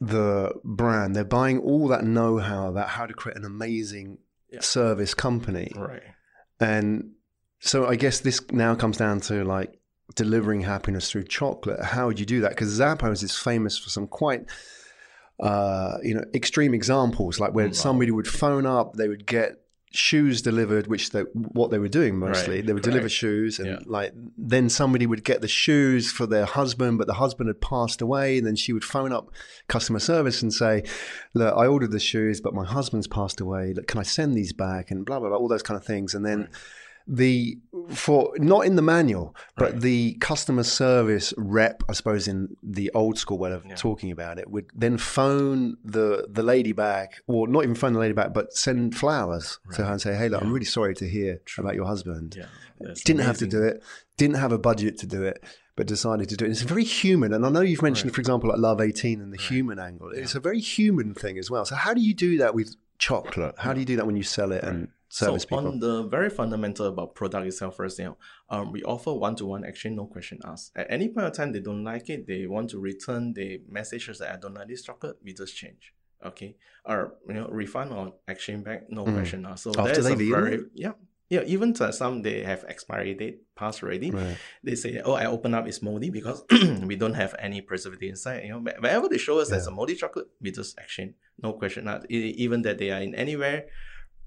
[0.00, 4.18] the brand, they're buying all that know how about how to create an amazing
[4.50, 4.60] Yeah.
[4.60, 5.70] service company.
[5.76, 6.02] Right.
[6.58, 7.12] And
[7.60, 9.78] so I guess this now comes down to like
[10.16, 11.84] delivering happiness through chocolate.
[11.84, 12.50] How would you do that?
[12.50, 14.46] Because Zappos is famous for some quite,
[15.40, 17.72] uh, you know, extreme examples, like where Wow.
[17.72, 22.18] somebody would phone up, they would get shoes delivered, which they what they were doing
[22.18, 22.56] mostly.
[22.56, 23.78] Right, They would deliver shoes, and Yeah.
[23.86, 28.02] like then somebody would get the shoes for their husband, but the husband had passed
[28.02, 29.30] away, and then she would phone up
[29.66, 30.82] customer service and say,
[31.32, 33.72] "Look, I ordered the shoes, but my husband's passed away.
[33.74, 36.14] Look, can I send these back?" And blah blah blah, all those kind of things,
[36.14, 36.48] and then.
[37.10, 37.58] The
[37.94, 39.80] for not in the manual, but Right.
[39.80, 43.76] the customer service rep, I suppose, in the old school way of Yeah.
[43.76, 47.98] talking about it, would then phone the the lady back, or not even phone the
[47.98, 51.08] lady back, but send flowers to her and say, "Hey, look, I'm really sorry to
[51.08, 52.36] hear about your husband.
[52.36, 52.92] Yeah.
[53.04, 53.82] Didn't have to do it,
[54.18, 55.42] didn't have a budget to do it,
[55.76, 56.50] but decided to do it.
[56.50, 58.14] It's very human, and I know you've mentioned, Right.
[58.16, 60.10] for example, like Love 18 and the human angle.
[60.14, 61.64] It's a very human thing as well.
[61.64, 63.54] So how do you do that with chocolate?
[63.58, 65.66] How do you do that when you sell it and service so people?
[65.68, 68.16] on the very fundamental about product itself first, you know,
[68.50, 70.72] um, we offer one-to-one exchange, no question asked.
[70.76, 74.08] At any point of time, they don't like it, they want to return, they message
[74.08, 75.94] us that I don't like this chocolate, we just change.
[76.24, 79.14] Okay, or you know, refund or exchange back, no Mm.
[79.14, 79.62] question asked.
[79.64, 80.60] So After that's a very it?
[80.74, 80.92] yeah.
[81.30, 84.10] Yeah, even to some they have expiry date passed already.
[84.10, 84.38] Right.
[84.64, 86.42] They say, "Oh, I open up it's moldy because
[86.90, 89.70] we don't have any preservative inside." You know, wh- whenever they show us there's a
[89.70, 92.06] moldy chocolate, we just exchange, no question asked.
[92.10, 93.66] E- Even that they are in anywhere,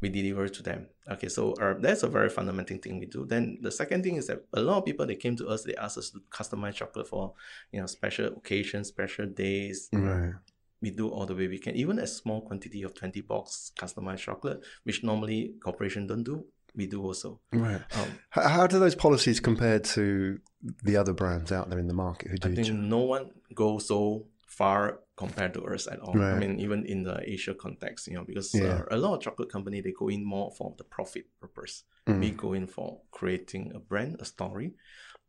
[0.01, 0.87] we deliver to them.
[1.09, 3.25] Okay, so uh, that's a very fundamental thing we do.
[3.25, 5.75] Then the second thing is that a lot of people they came to us, they
[5.75, 7.33] asked us to customize chocolate for
[7.71, 9.89] you know special occasions, special days.
[9.93, 10.33] Right.
[10.81, 14.19] We do all the way we can, even a small quantity of twenty box customized
[14.19, 16.45] chocolate, which normally corporation don't do.
[16.73, 17.39] We do also.
[17.51, 17.81] Right.
[17.95, 20.39] Um, How, how do those policies compare to
[20.83, 23.87] the other brands out there in the market who do I think no one goes
[23.87, 26.15] so far compared to us at all.
[26.35, 28.79] I mean, even in the Asia context, you know, because Yeah.
[28.91, 31.75] uh, a lot of chocolate company they go in more for the profit purpose.
[32.07, 32.19] Mm.
[32.23, 34.69] We go in for creating a brand, a story,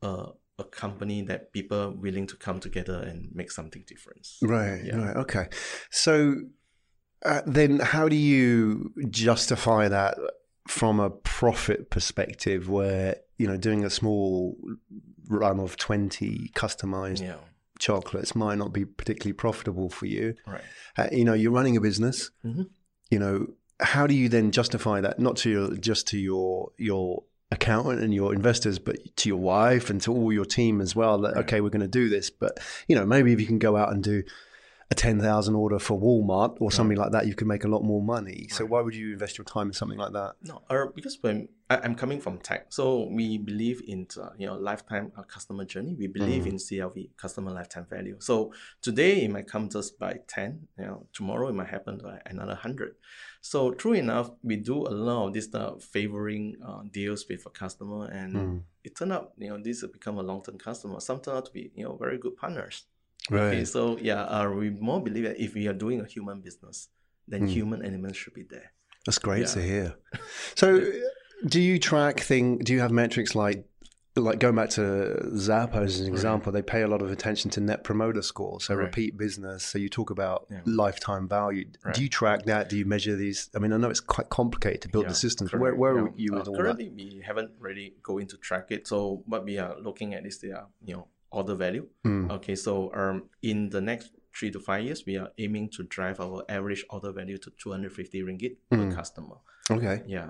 [0.08, 0.28] uh,
[0.64, 4.24] a company that people willing to come together and make something different.
[4.56, 4.98] Right, Yeah.
[5.04, 5.46] right, okay.
[6.04, 6.12] So
[7.30, 10.14] uh, then, how do you justify that
[10.78, 13.08] from a profit perspective, where
[13.40, 14.56] you know doing a small
[15.40, 17.40] run of twenty customized Yeah,
[17.82, 20.34] chocolates might not be particularly profitable for you?
[20.46, 20.62] right.
[20.96, 22.30] Uh, you know, you're running a business.
[22.44, 22.68] Mhm.
[23.10, 23.46] You know,
[23.80, 28.14] how do you then justify that not to your just to your your accountant and
[28.14, 31.18] your investors, but to your wife and to all your team as well?
[31.18, 33.76] That okay, we're going to do this, but you know maybe if you can go
[33.76, 34.22] out and do
[34.92, 38.02] a 10,000 order for Walmart or something like that, you can make a lot more
[38.02, 38.46] money.
[38.50, 40.34] So why would you invest your time in something like that?
[40.42, 44.46] No, uh, because when I, I'm coming from tech, so we believe in uh, you
[44.46, 45.94] know lifetime uh, customer journey.
[45.98, 48.16] We believe in CLV, customer lifetime value.
[48.20, 48.52] So
[48.82, 50.68] today it might come just by ten.
[50.78, 52.96] You know, tomorrow it might happen by another hundred.
[53.40, 57.50] So true enough, we do a lot of this uh, favoring uh, deals with a
[57.50, 61.00] customer, and it turned out you know these have become a long term customer.
[61.00, 62.84] Some turn out to be you know very good partners.
[63.30, 63.68] Okay, Right.
[63.68, 66.88] so yeah, uh, we more believe that if we are doing a human business,
[67.28, 68.72] then human elements should be there.
[69.06, 69.46] That's great Yeah.
[69.54, 69.94] to hear.
[70.56, 70.66] So,
[71.46, 72.58] do you track thing?
[72.58, 73.64] Do you have metrics like,
[74.14, 74.82] like going back to
[75.34, 76.52] Zappos as an example?
[76.52, 78.84] They pay a lot of attention to net promoter score, so Right.
[78.84, 79.64] repeat business.
[79.64, 80.60] So you talk about Yeah.
[80.66, 81.66] lifetime value.
[81.84, 81.94] Right.
[81.94, 82.68] Do you track that?
[82.68, 83.48] Do you measure these?
[83.56, 85.52] I mean, I know it's quite complicated to build the systems.
[85.52, 85.78] Where, correct.
[85.78, 86.02] where Yeah.
[86.02, 88.86] are you with Uh, all currently, we haven't really go into track it.
[88.86, 91.86] So what we are looking at is the you know order value.
[92.04, 92.30] Hmm.
[92.30, 96.20] Okay, so um in the next three to five years, we are aiming to drive
[96.20, 99.36] our average order value to 250 ringgit per customer.
[99.70, 100.28] Okay, Yeah.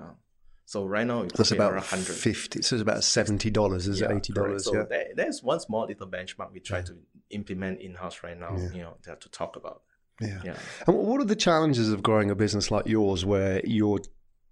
[0.65, 2.13] So right now it's about around 100.
[2.15, 2.61] fifty.
[2.61, 3.87] So it's about seventy dollars.
[3.87, 4.63] Is it eighty dollars?
[4.65, 4.83] So Yeah.
[4.89, 6.93] that, that's one small little benchmark we try to
[7.31, 8.55] implement in house right now.
[8.57, 8.69] Yeah.
[8.71, 9.81] You know, to, to talk about.
[10.21, 10.39] Yeah.
[10.45, 10.55] Yeah.
[10.87, 13.99] And what are the challenges of growing a business like yours where you're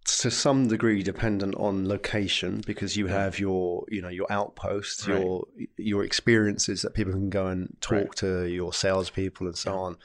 [0.04, 5.20] to some degree dependent on location because you have your you know your outposts Right.
[5.22, 5.46] your
[5.78, 8.16] your experiences that people can go and talk Right.
[8.18, 9.98] to your salespeople and so on.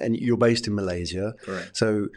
[0.00, 1.34] And you're based in Malaysia.
[1.42, 1.76] Correct.
[1.76, 2.08] so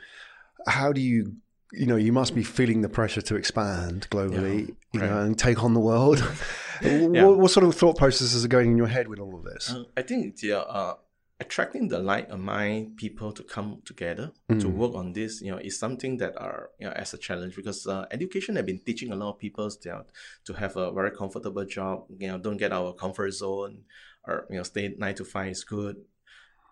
[0.68, 1.36] how do you
[1.74, 5.64] you know you must be feeling the pressure to expand globally you know and take
[5.64, 6.20] on the world.
[6.80, 9.72] What, what sort of thought processes are going in your head with all of this?
[9.74, 10.94] Uh, I think yeah, uh,
[11.40, 14.60] attracting the like-minded people to come together Mm.
[14.62, 17.56] to work on this, you know, is something that are you know as a challenge
[17.56, 20.04] because uh, education have been teaching a lot of people you know,
[20.46, 23.84] to have a very comfortable job, you know, don't get out of comfort zone,
[24.28, 25.98] or you know, stay nine to five is good.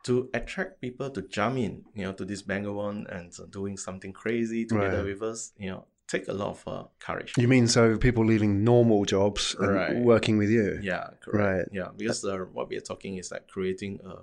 [0.04, 4.13] To attract people to jump in, you know, to this Bangalore and uh, doing something
[4.13, 5.06] crazy together Right.
[5.13, 7.34] with us, you know, take a lot of uh, courage.
[7.38, 9.95] you mean so people leaving normal jobs and Right.
[10.12, 11.43] working with you Yeah, correct.
[11.45, 11.67] Right.
[11.71, 14.13] Yeah, because uh, what we are talking is like creating a,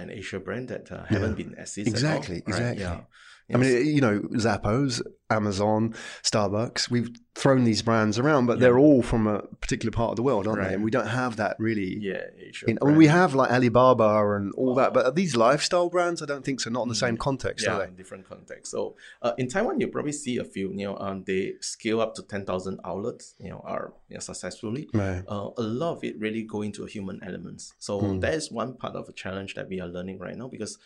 [0.00, 1.86] an Asia brand that uh, haven't been existed.
[1.86, 2.60] Exactly, all, right?
[2.60, 2.82] exactly.
[2.82, 3.00] Yeah.
[3.52, 9.02] I mean, you know, Zappos, Amazon, Starbucks, we've thrown these brands around, but they're all
[9.02, 10.74] from a particular part of the world, aren't they?
[10.74, 11.96] And we don't have that really.
[12.00, 12.22] yeah.
[12.66, 16.20] In, I mean, we have like Alibaba and all that, but are these lifestyle brands,
[16.22, 16.68] I don't think so.
[16.70, 18.70] Not in the same context, yeah, are in different contexts.
[18.72, 20.70] So uh, in Taiwan, you probably see a few.
[20.72, 23.34] You know, um, they scale up to ten thousand outlets.
[23.38, 24.88] You know, are you know, successfully.
[24.92, 25.22] Right.
[25.28, 27.74] Uh, a lot of it really go into human elements.
[27.78, 28.18] So Hmm.
[28.20, 30.78] that is one part of a challenge that we are learning right now because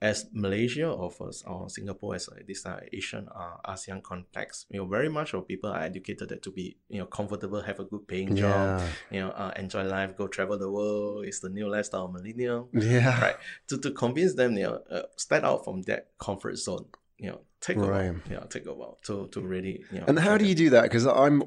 [0.00, 4.86] as Malaysia offers or Singapore as uh, this uh, Asian uh, ASEAN context, you know,
[4.86, 8.06] very much of people are educated that to be you know comfortable, have a good
[8.08, 8.88] paying job, Yeah.
[9.10, 11.26] you know, uh, enjoy life, go travel the world.
[11.26, 13.20] It's the new lifestyle of millennial, Yeah.
[13.20, 13.36] right?
[13.68, 16.86] To to convince them, you know, uh, step out from that comfort zone.
[17.18, 18.16] You know, take a while.
[18.30, 19.84] Yeah, take a while to to really.
[19.92, 20.84] You know, And how do you do that?
[20.84, 21.42] Because I'm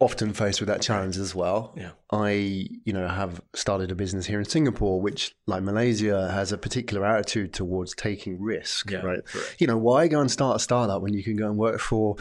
[0.00, 1.74] often faced with that challenge as well.
[1.76, 1.90] Yeah.
[2.10, 2.30] I,
[2.84, 7.04] you know, have started a business here in Singapore, which, like Malaysia, has a particular
[7.04, 8.90] attitude towards taking risk.
[8.90, 9.24] Yeah, right.
[9.24, 9.56] correct.
[9.58, 12.16] You know, why go and start a startup when you can go and work for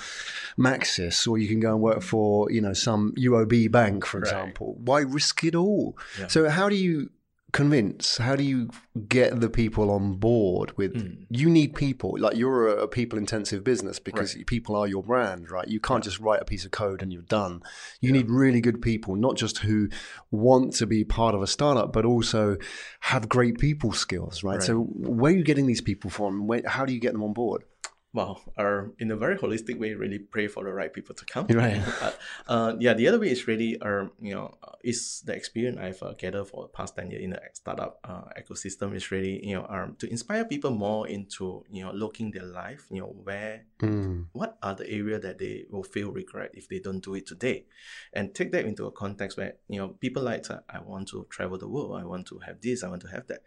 [0.58, 4.28] Maxis or you can go and work for, you know, some UOB bank, for Right.
[4.28, 4.76] example?
[4.80, 5.98] Why risk it all?
[6.20, 6.28] Yeah.
[6.28, 7.10] So, how do you
[7.52, 8.18] convince?
[8.18, 8.70] How do you
[9.08, 10.94] get the people on board with?
[10.94, 11.26] Mm.
[11.30, 12.16] You need people.
[12.18, 15.68] Like you're a, a people-intensive business because people are your brand, right?
[15.68, 17.62] You can't just write a piece of code and you're done.
[18.02, 19.90] You need really good people, not just who
[20.32, 22.58] want to be part of a startup, but also
[23.02, 24.56] have great people skills, right?
[24.56, 24.64] Right.
[24.64, 26.48] So, where are you getting these people from?
[26.48, 27.64] Where, how do you get them on board?
[28.12, 31.46] Well, uh, in a very holistic way, really pray for the right people to come.
[31.60, 31.82] Right.
[32.02, 32.12] Uh,
[32.48, 36.02] uh, yeah, the other way is really, um, you know, uh, is the experience I've
[36.02, 39.56] uh, gathered for the past 10 years in the startup uh, ecosystem is really, you
[39.56, 43.66] know, um, to inspire people more into, you know, looking their life, you know, where,
[43.80, 44.26] Mm.
[44.34, 47.66] what are the area that they will feel regret if they don't do it today?
[48.14, 51.58] And take that into a context where, you know, people like, I want to travel
[51.58, 53.44] the world, I want to have this, I want to have that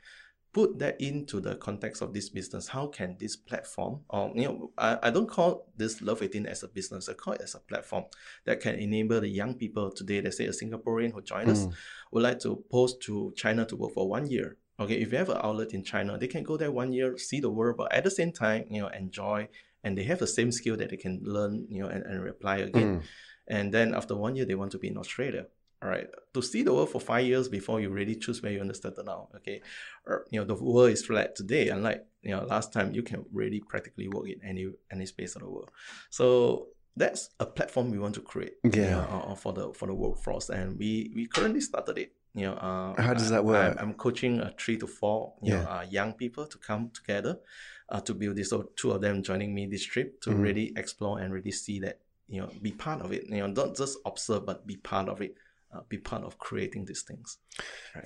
[0.53, 2.69] put that into the context of this business.
[2.69, 6.63] How can this platform, or you know, I, I don't call this Love 18 as
[6.63, 7.09] a business.
[7.09, 8.05] I call it as a platform
[8.45, 10.21] that can enable the young people today.
[10.21, 11.71] Let's say a Singaporean who join us hmm.
[12.13, 14.57] would like to post to China to work for one year.
[14.79, 17.41] Okay, if you have an outlet in China, they can go there one year, see
[17.41, 19.49] the world, but at the same time, you know, enjoy,
[19.85, 22.59] and they have the same skill that they can learn, you know, and, and apply
[22.59, 22.95] again.
[22.95, 23.01] Hmm.
[23.49, 25.47] And then after one year, they want to be in Australia
[25.83, 28.59] All right, to see the world for five years before you really choose where you
[28.59, 29.27] want to settle down.
[29.37, 29.61] Okay,
[30.07, 33.25] or you know the world is flat today, unlike you know last time you can
[33.33, 35.71] really practically work in any any space of the world.
[36.11, 38.55] So that's a platform we want to create.
[38.63, 38.91] you Yeah.
[38.91, 42.13] know, uh, for the for the workforce, and we we currently started it.
[42.35, 43.77] You know, uh, How does that work?
[43.79, 47.41] I'm, I'm coaching uh, three to four you know, uh, young people to come together
[47.89, 48.51] uh, to build this.
[48.51, 50.43] So two of them joining me this trip to Mhm.
[50.43, 53.25] really explore and really see that you know be part of it.
[53.29, 55.35] You know, don't just observe but be part of it.
[55.75, 57.39] Uh, be part of creating these things.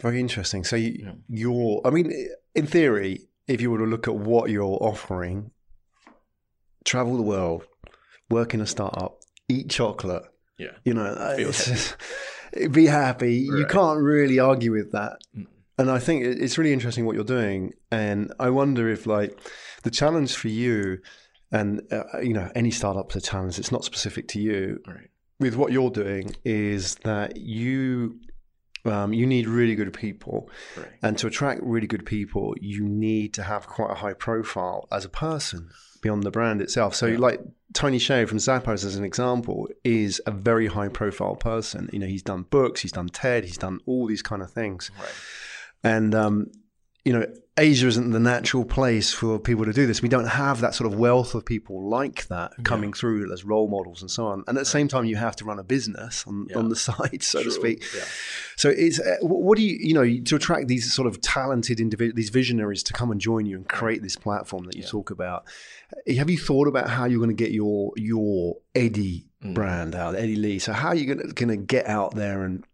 [0.00, 0.62] Very interesting.
[0.64, 1.12] So you, Yeah.
[1.28, 2.12] you're, I mean,
[2.54, 5.50] in theory, if you were to look at what you're offering,
[6.84, 7.64] travel the world,
[8.30, 10.22] work in a startup, eat chocolate,
[10.58, 10.72] Yeah.
[10.84, 11.80] you know, Feel it's happy.
[11.80, 11.96] just-
[12.72, 13.34] be happy.
[13.34, 15.18] You can't really argue with that.
[15.36, 15.46] Mm.
[15.78, 17.72] And I think it's really interesting what you're doing.
[17.90, 19.38] And I wonder if, like,
[19.82, 20.98] the challenge for you,
[21.52, 23.58] and uh, you know, any startup's a challenge.
[23.58, 24.80] It's not specific to you.
[24.86, 25.10] Right.
[25.38, 28.20] With what you're doing, is that you
[28.84, 30.86] um, you need really good people, Right.
[31.02, 35.04] and to attract really good people, you need to have quite a high profile as
[35.04, 35.70] a person
[36.02, 36.94] beyond the brand itself.
[36.94, 37.18] So, Yeah.
[37.18, 37.40] like
[37.74, 41.90] Tony Hsieh from Zappos, as an example, is a very high profile person.
[41.92, 44.92] You know, he's done books, he's done TED, he's done all these kind of things.
[44.96, 45.08] Right.
[45.82, 46.46] And, um,
[47.06, 47.24] you know,
[47.58, 50.02] Asia isn't the natural place for people to do this.
[50.02, 53.68] We don't have that sort of wealth of people like that coming through as role
[53.68, 54.44] models and so on.
[54.46, 56.58] And at the same time, you have to run a business on, Yeah.
[56.58, 57.82] on the side, so to speak.
[57.96, 58.02] Yeah.
[58.56, 62.16] So it's uh, what do you you know to attract these sort of talented individuals,
[62.16, 64.88] these visionaries to come and join you and create this platform that you Yeah.
[64.90, 65.44] talk about.
[66.08, 69.54] uh, Have you thought about how you're going to get your your Eddie Mm.
[69.54, 70.58] brand out, Eddie Lee?
[70.58, 72.64] So how are you going to, going to get out there and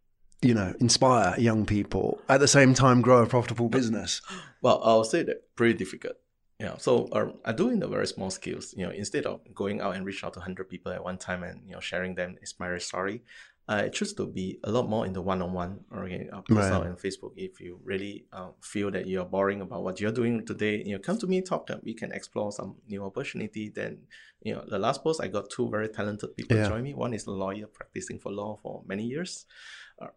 [0.42, 4.20] you know inspire young people at the same time grow a profitable business?
[4.64, 6.14] Well, I'll say that pretty difficult.
[6.60, 6.76] Yeah.
[6.78, 8.72] So um, I do in the very small skills.
[8.76, 11.42] You know, instead of going out and reach out to hundred people at one time
[11.42, 13.24] and you know sharing them inspiring story,
[13.66, 15.80] I choose to be a lot more in the one-on-one.
[15.98, 17.32] Okay, uh, post out on Facebook.
[17.36, 21.00] If you really uh, feel that you're boring about what you're doing today, you know,
[21.00, 21.68] come to me, talk.
[21.68, 23.68] uh, We can explore some new opportunity.
[23.74, 23.98] Then,
[24.42, 26.68] you know, the last post I got two very talented people Yeah.
[26.68, 26.94] join me.
[26.94, 29.46] One is a lawyer practicing for law for many years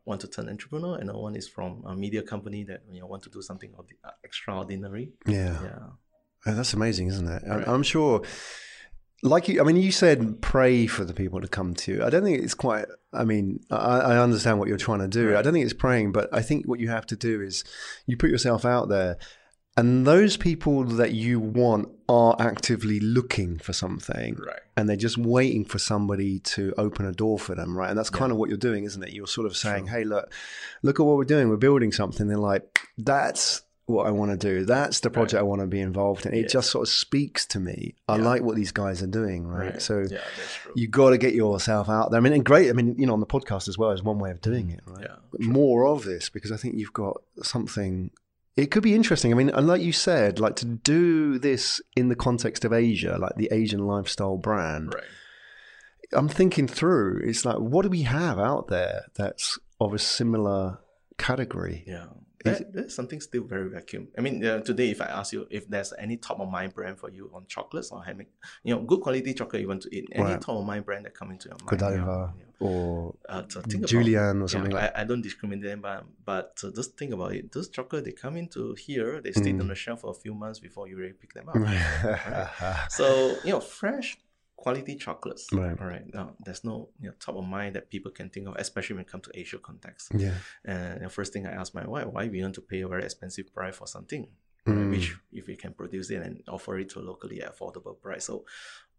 [0.06, 3.24] want to turn entrepreneur, and one is from a media company that you know want
[3.24, 5.12] to do something of the, uh, extraordinary.
[5.28, 5.80] Yeah, Yeah,
[6.48, 7.44] Oh, that's amazing, isn't it?
[7.50, 7.68] I- Right.
[7.68, 8.22] I'm sure.
[9.24, 12.04] Like you, I mean, you said pray for the people to come to you.
[12.04, 12.86] I don't think it's quite.
[13.12, 15.36] I mean, I, I understand what you're trying to do.
[15.36, 17.64] I don't think it's praying, but I think what you have to do is
[18.06, 19.18] you put yourself out there,
[19.78, 24.60] and those people that you want are actively looking for something, right.
[24.78, 27.90] and they're just waiting for somebody to open a door for them, right?
[27.90, 28.20] And that's Yeah.
[28.20, 29.12] kind of what you're doing, isn't it?
[29.14, 30.32] You're sort of saying, "Hey, look,
[30.84, 31.50] look at what we're doing.
[31.50, 34.66] We're building something." They're like, "That's what I want to do.
[34.66, 37.60] That's the project I want to be involved in." It just sort of speaks to
[37.60, 37.96] me.
[38.08, 38.24] I Yeah.
[38.24, 39.74] like what these guys are doing, right?
[39.74, 39.82] Right.
[39.82, 40.06] So
[40.76, 42.20] you got to get yourself out there.
[42.20, 42.70] I mean, and great.
[42.70, 44.82] I mean, you know, on the podcast as well is one way of doing it,
[44.86, 45.08] right?
[45.40, 48.12] More of this because I think you've got something.
[48.58, 49.32] It could be interesting.
[49.34, 53.18] I mean, and like you said, like to do this in the context of Asia,
[53.20, 54.94] like the Asian lifestyle brand.
[54.94, 55.04] right.
[56.14, 57.22] I'm thinking through.
[57.26, 60.80] It's like, what do we have out there that's of a similar
[61.18, 61.84] category?
[61.86, 62.06] Yeah.
[62.46, 64.10] That, that's something still very vacuum.
[64.16, 67.00] I mean, uh, today, if I ask you if there's any top of mind brand
[67.00, 68.28] for you on chocolates or handmade,
[68.64, 70.40] you know, good quality chocolate you want to eat, any Right.
[70.42, 71.70] top of mind brand that come into your mind?
[71.80, 73.16] Godiva Yeah, or.
[73.28, 76.06] Uh, so think about- Julian or something yeah, like I, I don't discriminate them, but,
[76.26, 77.52] but uh, just think about it.
[77.52, 79.62] Those chocolate, they come into here, they stay Mm.
[79.62, 81.56] on the shelf for a few months before you really pick them up.
[81.56, 82.92] that.
[82.92, 84.18] So, you know, fresh
[84.56, 85.48] quality chocolates.
[85.52, 85.80] Right.
[85.80, 86.06] All right.
[86.14, 89.06] Now, there's no you know, top of mind that people can think of, especially when
[89.06, 90.12] it comes to Asia context.
[90.16, 90.36] yeah.
[90.64, 93.04] And the first thing I asked my wife, why we want to pay a very
[93.04, 94.28] expensive price for something,
[94.68, 94.78] Mm.
[94.78, 98.26] right, which if we can produce it and offer it to a locally affordable price.
[98.26, 98.46] So,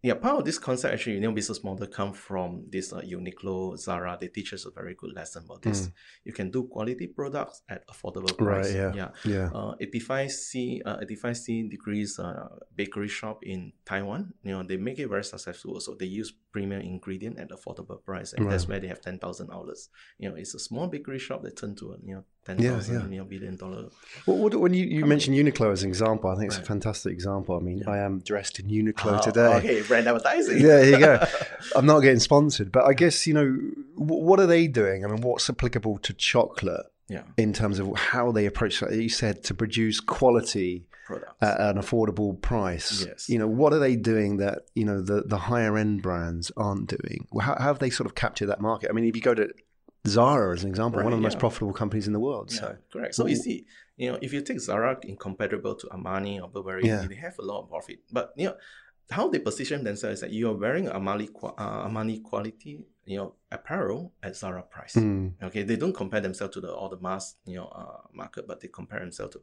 [0.03, 3.77] yeah, part of this concept actually, you know, business model come from this uh, Uniqlo,
[3.77, 4.17] Zara.
[4.21, 5.91] They teach us a very good lesson about this.
[6.25, 8.47] You can do quality products at affordable Mm.
[8.47, 8.63] Right.
[8.63, 8.75] price.
[8.75, 8.93] Yeah.
[8.95, 9.11] Yeah.
[9.25, 9.51] Yeah.
[9.53, 14.33] Uh, 85C, uh, 85C degrees uh, bakery shop in Taiwan.
[14.43, 15.81] You know, they make it very successful.
[15.81, 18.69] So they use premium ingredient at affordable price, and that's Right.
[18.71, 19.89] where they have ten thousand outlets.
[20.19, 22.71] You know, it's a small bakery shop that turned to a you know ten Yeah,
[22.73, 23.09] thousand yeah.
[23.09, 23.89] you know, billion dollar.
[24.27, 27.13] Well, what, when you, you mentioned Uniqlo as an example, I think it's a fantastic
[27.13, 27.57] example.
[27.57, 27.91] I mean, Yeah.
[27.91, 29.55] I am dressed in Uniqlo Oh, today.
[29.57, 30.59] Okay, brand advertising.
[30.59, 31.25] Yeah, there you go.
[31.77, 33.47] I'm not getting sponsored, but I guess you know
[33.97, 35.05] wh- what are they doing?
[35.05, 38.83] I mean, what's applicable to chocolate yeah, in terms of how they approach?
[38.83, 41.33] Like you said to produce quality products.
[41.41, 43.05] at an affordable price.
[43.07, 43.29] Yes.
[43.29, 46.89] You know, what are they doing that you know the the higher end brands aren't
[46.89, 47.27] doing?
[47.41, 48.91] How, how have they sort of captured that market?
[48.91, 49.49] I mean, if you go to
[50.07, 52.51] Zara as an example, one of the Right, most profitable companies in the world.
[52.53, 53.15] Yeah, So correct.
[53.17, 57.05] So you see, you know, if you take Zara incomparable to Armani or Burberry, Yeah.
[57.09, 57.99] they have a lot of profit.
[58.13, 58.57] But you know,
[59.11, 63.35] how they position themselves is that you are wearing Armani, uh, Armani quality, you know,
[63.53, 64.95] apparel at Zara price.
[64.97, 65.35] Mm.
[65.43, 68.61] Okay, they don't compare themselves to the all the mass, you know, uh, market, but
[68.61, 69.43] they compare themselves to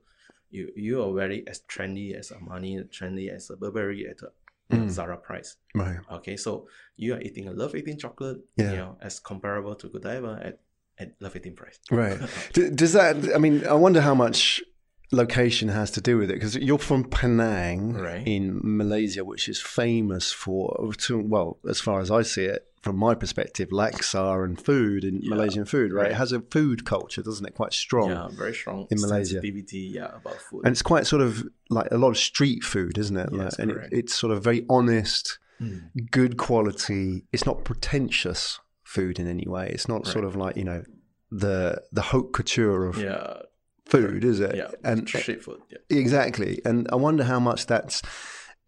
[0.49, 0.71] you.
[0.75, 4.31] You are very as trendy as Armani, trendy as a Burberry at a
[4.71, 4.89] Mm.
[4.89, 5.57] Zara price.
[5.75, 5.99] Right.
[6.09, 8.71] Okay, so you are eating a Love 18 chocolate, Yeah.
[8.71, 10.59] you know, as comparable to Godiva at
[10.97, 11.79] at Love 18 price.
[11.91, 12.17] Right.
[12.53, 13.15] Does that?
[13.35, 14.63] I mean, I wonder how much
[15.11, 18.25] location has to do with it because you're from Penang Right.
[18.27, 22.97] in Malaysia, which is famous for, to, well, as far as I see it, from
[22.97, 25.29] my perspective, laksa and food and Yeah.
[25.29, 25.93] Malaysian food.
[25.93, 26.03] Right?
[26.03, 26.11] Right.
[26.11, 27.53] It has a food culture, doesn't it?
[27.55, 28.09] Quite strong.
[28.09, 29.39] Yeah, very strong In Malaysia.
[29.71, 30.61] yeah, about food.
[30.65, 33.29] And it's quite sort of like a lot of street food, isn't it?
[33.31, 35.91] Yes, like, and it, it's sort of very honest, Mm.
[36.11, 37.25] good quality.
[37.31, 39.69] It's not pretentious food in any way.
[39.69, 40.83] It's not sort of like you know
[41.31, 43.37] the the haute couture of yeah,
[43.85, 44.55] food, is it?
[44.55, 45.61] yeah, And street food.
[45.69, 45.77] Yeah.
[45.89, 46.61] exactly.
[46.65, 48.01] And I wonder how much that's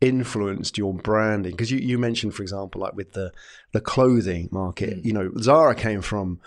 [0.01, 3.31] influenced your branding because you, you mentioned for example like with the
[3.71, 5.05] the clothing market Mm.
[5.05, 6.39] you know zara came from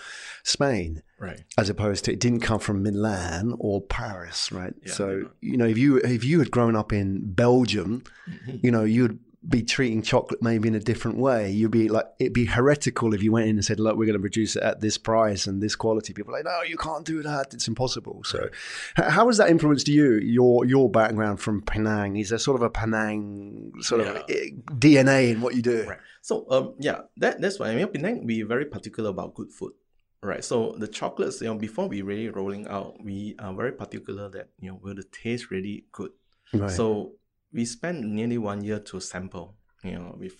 [0.45, 1.41] spain Right.
[1.57, 4.73] as opposed to it didn't come from Milan or Paris, right?
[4.87, 8.61] Yeah, so you know, if you if you had grown up in Belgium, Mhm.
[8.63, 11.51] you know, you'd be treating chocolate maybe in a different way.
[11.51, 14.15] You'd be like, it'd be heretical if you went in and said, "Look, we're going
[14.19, 17.05] to produce it at this price and this quality." People are like, "No, you can't
[17.05, 17.55] do that.
[17.55, 18.49] It's impossible." So,
[18.97, 20.15] how has that influenced you?
[20.15, 24.37] Your your background from Penang is there sort of a Penang sort of Yeah.
[24.37, 25.85] eh, DNA in what you do?
[25.89, 25.99] Right.
[26.23, 29.73] So um yeah, that that's why I mean Penang we're very particular about good food.
[30.21, 30.45] Right.
[30.45, 34.49] So the chocolates, you know, before we really rolling out, we are very particular that,
[34.59, 36.11] you know, will the taste really good.
[36.53, 36.69] Right.
[36.71, 37.13] So
[37.53, 40.35] we spent nearly one year to sample, you know, with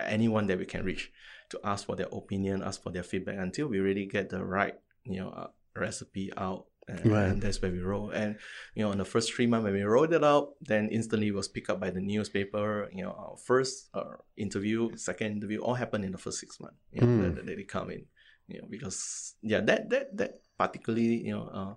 [0.00, 1.10] anyone that we can reach
[1.50, 4.74] to ask for their opinion, ask for their feedback until we really get the right,
[5.04, 6.66] you know, uh, recipe out.
[6.88, 7.24] And, Right.
[7.30, 8.10] and that's where we roll.
[8.10, 8.38] And
[8.76, 11.48] you know, in the first three months when we rolled it out, then instantly was
[11.48, 12.88] picked up by the newspaper.
[12.94, 16.78] You know, our first uh, interview, second interview, all happened in the first six months.
[16.92, 17.34] You know, Mm.
[17.34, 18.06] that, that they come in.
[18.46, 21.74] You know, because yeah, that that that particularly you know uh,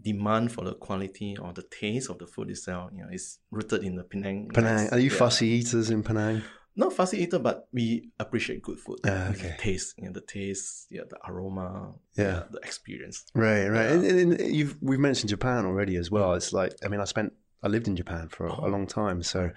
[0.00, 3.82] demand for the quality or the taste of the food itself, you know, is rooted
[3.84, 4.50] in the Penang.
[4.52, 4.88] Penang.
[4.90, 5.16] Are you yeah.
[5.16, 6.42] fussy eaters in Penang?
[6.76, 8.98] Not fussy eater, but we appreciate good food.
[9.06, 12.44] Ah, The taste, you know, the taste, yeah, the aroma, Yeah.
[12.50, 13.24] the experience.
[13.34, 13.84] Right, right.
[13.90, 13.92] Yeah.
[13.92, 16.34] And, and you've we've mentioned Japan already as well.
[16.34, 17.32] It's like I mean, I spent
[17.64, 18.68] I lived in Japan for a, a Oh.
[18.68, 19.50] long time, so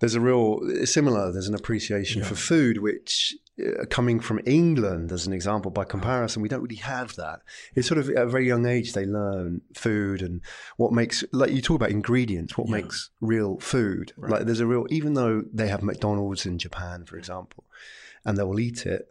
[0.00, 0.46] there's a real
[0.84, 1.32] similar.
[1.32, 6.42] There's an appreciation for food, which uh, coming from England as an example, by comparison,
[6.42, 7.40] we don't really have that.
[7.74, 10.40] It's sort of at a very young age they learn food and
[10.76, 12.76] what makes like you talk about ingredients, what Yeah.
[12.76, 14.12] makes real food.
[14.16, 14.30] Right.
[14.32, 17.64] Like there's a real even though they have McDonald's in Japan, for example,
[18.24, 19.08] and they will eat it.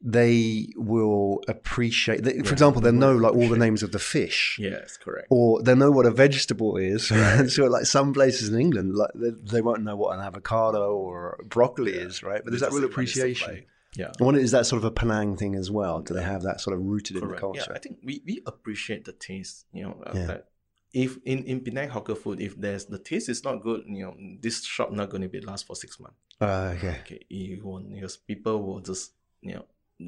[0.00, 2.22] They will appreciate.
[2.22, 5.26] They, for example, they'll know like all the names of the fish, Yes, correct.
[5.30, 7.08] or they'll know what a vegetable is.
[7.54, 11.40] so, like some places in England, like they, they won't know what an avocado or
[11.48, 12.42] broccoli is, right?
[12.44, 13.64] But there's that real like when it's appreciation.
[13.96, 14.12] Yeah.
[14.20, 16.00] I wonder, is that sort of a Penang thing as well?
[16.00, 17.64] Do they have that sort of rooted in the culture?
[17.68, 19.64] Yeah, I think we, we appreciate the taste.
[19.72, 20.26] You know, uh, Yeah.
[20.26, 20.48] that
[20.92, 24.14] if in in Penang hawker food, if there's the taste is not good, you know,
[24.40, 26.16] this shop not going to be last for six months.
[26.40, 26.98] Uh, okay.
[27.00, 29.64] Okay, you won't because people will just you know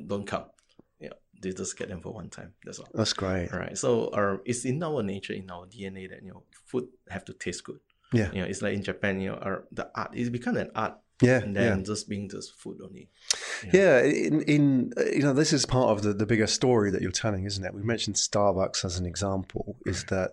[0.07, 0.45] don't come.
[1.01, 1.11] Yeah,
[1.43, 2.53] they just get them for one time.
[2.65, 2.89] That's all.
[2.95, 3.53] That's great.
[3.53, 3.77] All right.
[3.77, 7.33] So our it's in our nature, in our DNA that you know food have to
[7.33, 7.81] taste good.
[8.13, 8.31] Yeah.
[8.33, 10.95] You know, it's like in Japan, you know, our the art it's become an art,
[11.23, 11.39] Yeah.
[11.43, 11.71] and yeah.
[11.71, 13.09] then just being just food only.
[13.73, 17.03] Yeah, in, in uh, you know, this is part of the, the bigger story that
[17.03, 17.75] you're telling, isn't it?
[17.75, 19.77] We mentioned Starbucks as an example.
[19.87, 20.33] Is that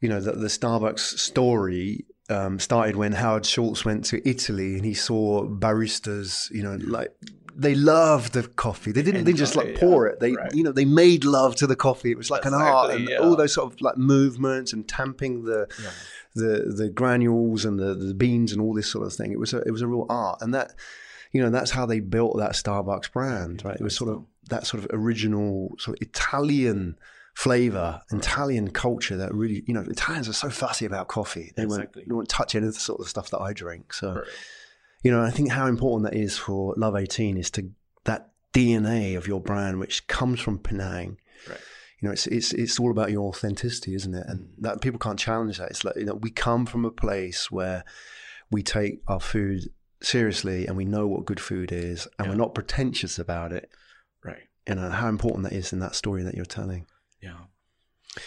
[0.00, 4.84] you know that the Starbucks story um, started when Howard Schultz went to Italy and
[4.84, 6.50] he saw baristas.
[6.50, 7.14] You know, like
[7.60, 8.90] they loved the coffee.
[8.92, 9.24] They didn't.
[9.24, 10.20] They just like pour yeah, it.
[10.20, 10.54] They right.
[10.54, 12.10] you know they made love to the coffee.
[12.10, 15.44] It was like an art and Exactly, all those sort of like movements and tamping
[15.44, 15.90] the Yeah.
[16.34, 19.30] the the granules and the, the beans and all this sort of thing.
[19.32, 20.74] It was a it was a real art, and that
[21.32, 23.76] you know that's how they built that Starbucks brand, right?
[23.76, 26.96] It was sort of that sort of original sort of Italian
[27.34, 31.52] flavor, Italian culture that really you know Italians are so fussy about coffee.
[31.56, 32.00] They Exactly.
[32.00, 33.92] won't they won't touch any of the sort of stuff that I drink.
[33.92, 34.30] So Correct.
[35.02, 37.70] You know I think how important that is for Love Eighteen is to
[38.04, 41.58] that DNA of your brand, which comes from Penang Right.
[42.00, 44.26] you know, it's it's it's all about your authenticity, isn't it?
[44.26, 44.50] And mm.
[44.58, 45.70] that people can't challenge that.
[45.70, 47.84] It's like you know, we come from a place where
[48.50, 49.68] we take our food
[50.02, 52.32] seriously and we know what good food is, and Yeah.
[52.32, 53.70] we're not pretentious about it.
[54.24, 54.42] Right.
[54.68, 56.86] You know how important that is in that story that you're telling.
[57.22, 57.36] Yeah.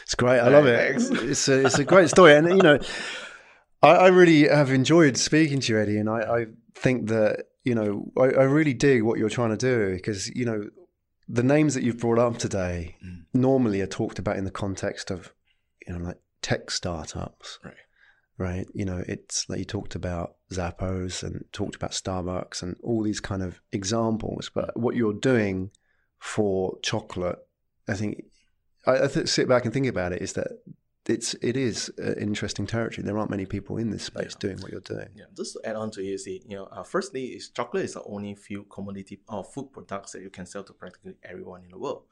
[0.03, 0.39] It's great.
[0.39, 0.95] I love it.
[0.95, 2.79] It's a it's a great story, and you know,
[3.81, 7.75] I, I really have enjoyed speaking to you, Eddie, and I, I think that you
[7.75, 10.69] know I, I really dig what you're trying to do because you know
[11.27, 13.25] the names that you've brought up today Mm.
[13.33, 15.33] normally are talked about in the context of
[15.87, 17.73] you know like tech startups, Right.
[18.37, 18.67] right?
[18.73, 23.21] You know, it's like you talked about Zappos and talked about Starbucks and all these
[23.21, 24.51] kind of examples.
[24.53, 25.71] But what you're doing
[26.19, 27.39] for chocolate,
[27.87, 28.23] I think,
[28.85, 30.49] I, I th- sit back and think about it is that
[31.05, 33.03] it's it is uh, interesting territory.
[33.05, 34.39] There aren't many people in this space Yeah.
[34.39, 35.09] doing what you're doing.
[35.15, 37.93] Yeah, just to add on to you see, you know, uh, firstly, is chocolate is
[37.93, 41.69] the only few commodity or food products that you can sell to practically everyone in
[41.69, 42.03] the world.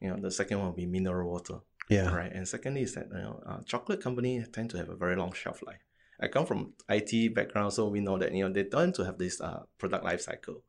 [0.00, 2.32] You know, the second one will be mineral water, Yeah, right?
[2.32, 5.32] And secondly is that you know, uh, chocolate company tend to have a very long
[5.32, 5.84] shelf life.
[6.20, 9.18] I come from IT background, so we know that you know they tend to have
[9.18, 10.64] this uh, product life cycle.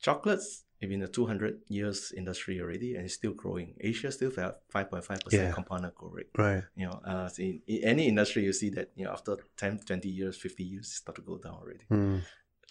[0.00, 3.74] Chocolates been a 200 years industry already and it's still growing.
[3.80, 5.52] Asia still have 5.5% Yeah.
[5.52, 6.64] compound growth rate right.
[6.76, 10.08] you know, uh, in, in any industry, you see that, you know, after 10, 20
[10.08, 11.84] years, 50 years, it start to go down already.
[11.90, 12.22] Mm.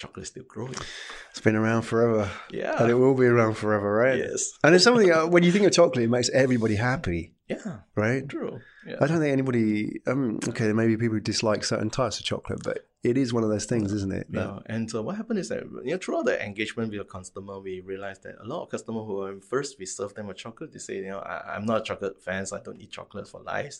[0.01, 0.73] Chocolate is still growing.
[1.29, 2.75] It's been around forever, Yeah.
[2.81, 4.17] and it will be around forever, right?
[4.17, 4.51] Yes.
[4.63, 7.81] And it's something uh, when you think of chocolate, it makes everybody happy, Yeah.
[7.95, 8.27] right?
[8.27, 8.59] True.
[8.87, 8.95] Yeah.
[8.99, 10.01] I don't think anybody.
[10.07, 13.31] Um, okay, there may be people who dislike certain types of chocolate, but it is
[13.31, 14.25] one of those things, isn't it?
[14.31, 17.05] that- Yeah, and uh, what happened is that you know throughout the engagement with a
[17.17, 20.33] customer, we realized that a lot of customers who when first we serve them a
[20.33, 22.91] chocolate, they say, you know, I, I'm not a chocolate fan, so I don't eat
[22.91, 23.77] chocolate for life.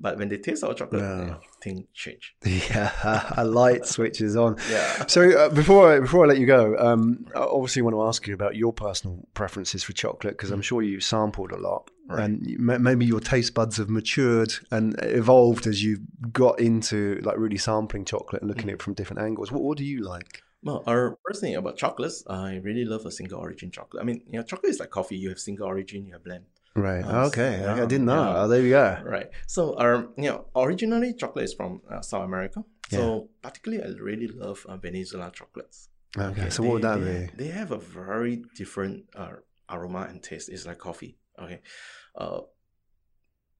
[0.00, 1.24] But when they taste our chocolate, No.
[1.24, 2.34] know, things change.
[2.44, 2.90] Yeah,
[3.36, 4.56] a light switches on.
[4.70, 5.06] Yeah.
[5.06, 8.26] So uh, before I, before I let you go, um, I obviously want to ask
[8.26, 12.16] you about your personal preferences for chocolate because I'm sure you sampled a lot, Mm.
[12.16, 12.24] Right.
[12.24, 15.98] and maybe your taste buds have matured and evolved as you
[16.32, 18.54] got into like really sampling chocolate and Mm.
[18.56, 19.50] looking at it from different angles.
[19.50, 20.42] What, what do you like?
[20.62, 24.02] Well, our first thing about chocolates, I really love a single origin chocolate.
[24.02, 25.16] I mean, you know, chocolate is like coffee.
[25.16, 26.44] You have single origin, you have blend.
[26.76, 27.04] Right.
[27.04, 27.60] Uh, okay.
[27.62, 28.24] so, I, I didn't know.
[28.24, 28.42] yeah.
[28.42, 29.02] Oh, there you go.
[29.04, 29.30] Right.
[29.46, 32.64] So, um, you know, originally chocolate is from uh, South America.
[32.90, 35.88] So, particularly, I really love uh, Venezuela chocolates.
[36.16, 36.48] Okay.
[36.50, 37.44] so what would they, that they, be?
[37.44, 39.32] They have a very different uh,
[39.68, 40.48] aroma and taste.
[40.48, 41.16] It's like coffee.
[41.40, 41.60] Okay.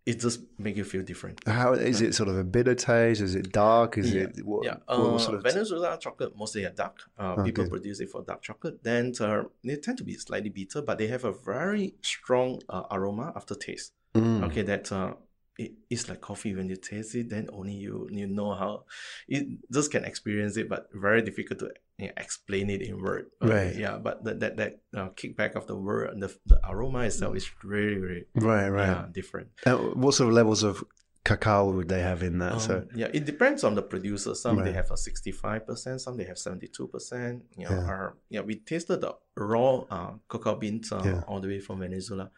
[0.07, 1.41] It just make you feel different.
[1.47, 2.15] How is it?
[2.15, 3.23] Sort of a bitter taste?
[3.23, 3.97] Is it dark?
[3.97, 5.43] Is Yeah, it what, yeah, what uh, sort of?
[5.43, 6.99] Venezuela chocolate mostly are dark.
[7.19, 7.71] Uh, Oh, people good.
[7.71, 8.83] produce it for dark chocolate.
[8.83, 12.83] Then uh, they tend to be slightly bitter, but they have a very strong uh,
[12.91, 13.95] aroma aftertaste.
[14.15, 14.45] Mm.
[14.45, 15.15] Okay, that uh,
[15.59, 17.31] it, it's like coffee when you taste it.
[17.31, 18.85] Then only you you know how
[19.27, 23.27] it just can experience it, but very difficult to you know, explain it in word.
[23.43, 23.77] Okay, Right.
[23.77, 27.49] Yeah, but that that that uh, kickback of the word, the the aroma itself is
[27.63, 28.69] really really Right.
[28.69, 28.89] Right.
[28.89, 29.49] yeah, different.
[29.67, 30.83] Uh, what sort of levels of
[31.25, 32.53] cacao would they have in that?
[32.55, 34.35] Um, so yeah, it depends on the producer.
[34.35, 37.45] Some they have a sixty-five percent, some they have seventy-two percent.
[37.57, 38.11] You know, Yeah.
[38.29, 41.23] yeah, we tasted the raw uh, cocoa beans uh, Yeah.
[41.29, 42.31] all the way from Venezuela.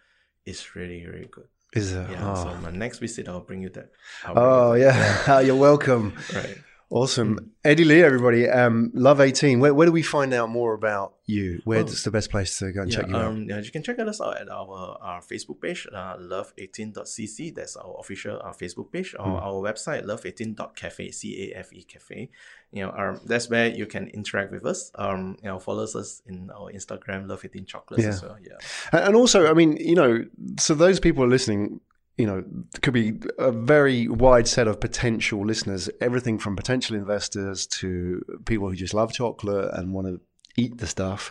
[0.44, 1.48] It's really really good.
[1.74, 2.09] is it?
[2.11, 2.30] Yeah.
[2.30, 2.34] oh.
[2.44, 3.90] So my next visit, I'll bring you that.
[4.24, 5.26] Bring Oh you that.
[5.26, 6.12] yeah, you're welcome.
[6.34, 6.59] Right.
[6.89, 8.49] Awesome, Eddie Lee, everybody.
[8.49, 9.59] Um, Love eighteen.
[9.59, 11.61] Where, where do we find out more about you?
[11.64, 12.05] Where's Oh.
[12.05, 13.24] the best place to go and Yeah, check you out?
[13.24, 17.55] um, yeah, you can check us out at our, our Facebook page, uh, love18.cc.
[17.57, 19.16] That's our official uh, Facebook page.
[19.18, 19.34] Or Hmm.
[19.34, 22.30] our website, love18.cafe, C A F E cafe.
[22.70, 24.93] You know, um, that's where you can interact with us.
[24.95, 28.37] Um, you know, follow us in our Instagram, love18 chocolates as well.
[28.41, 28.59] Yeah.
[28.93, 30.24] And and also, I mean, you know,
[30.61, 31.80] so those people are listening.
[32.16, 32.44] You know,
[32.80, 35.90] could be a very wide set of potential listeners.
[36.00, 40.20] Everything from potential investors to people who just love chocolate and want to
[40.56, 41.30] eat the stuff.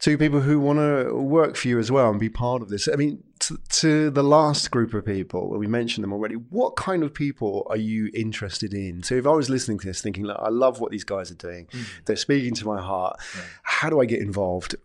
[0.00, 2.88] to people who want to work for you as well and be part of this.
[2.88, 6.34] I mean, to, to the last group of people, we mentioned them already.
[6.34, 9.02] What kind of people are you interested in?
[9.02, 11.36] So, if I was listening to this, thinking, "Look, I love what these guys are
[11.36, 11.66] doing.
[11.66, 11.86] Mm.
[12.04, 13.18] They're speaking to my heart.
[13.62, 14.76] How do I get involved?"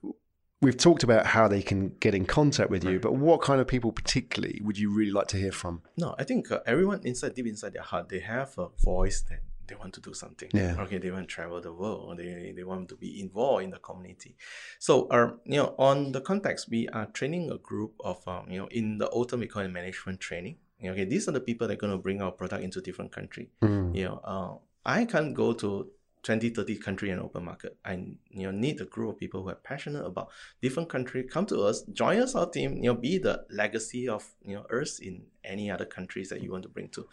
[0.61, 3.67] We've talked about how they can get in contact with you, but what kind of
[3.67, 5.81] people particularly would you really like to hear from?
[5.97, 9.39] No, I think uh, everyone inside, deep inside their heart, they have a voice that
[9.65, 10.49] they want to do something.
[10.53, 10.75] Yeah.
[10.81, 12.15] Okay, they want to travel the world.
[12.19, 14.35] They, they want to be involved in the community.
[14.77, 18.59] So, um, you know, on the context, we are training a group of, um, you
[18.59, 20.57] know, in the autumn we call it management training.
[20.83, 23.49] Okay, these are the people that are going to bring our product into different country.
[23.63, 23.95] Mm.
[23.95, 24.53] You know, uh,
[24.85, 25.89] I can't go to
[26.23, 27.77] 20, 30 country and open market.
[27.83, 27.93] I
[28.29, 30.29] you know need a group of people who are passionate about
[30.61, 31.23] different country.
[31.23, 32.77] Come to us, join us our team.
[32.77, 36.51] You know, be the legacy of you know us in any other countries that you
[36.51, 37.07] want to bring to.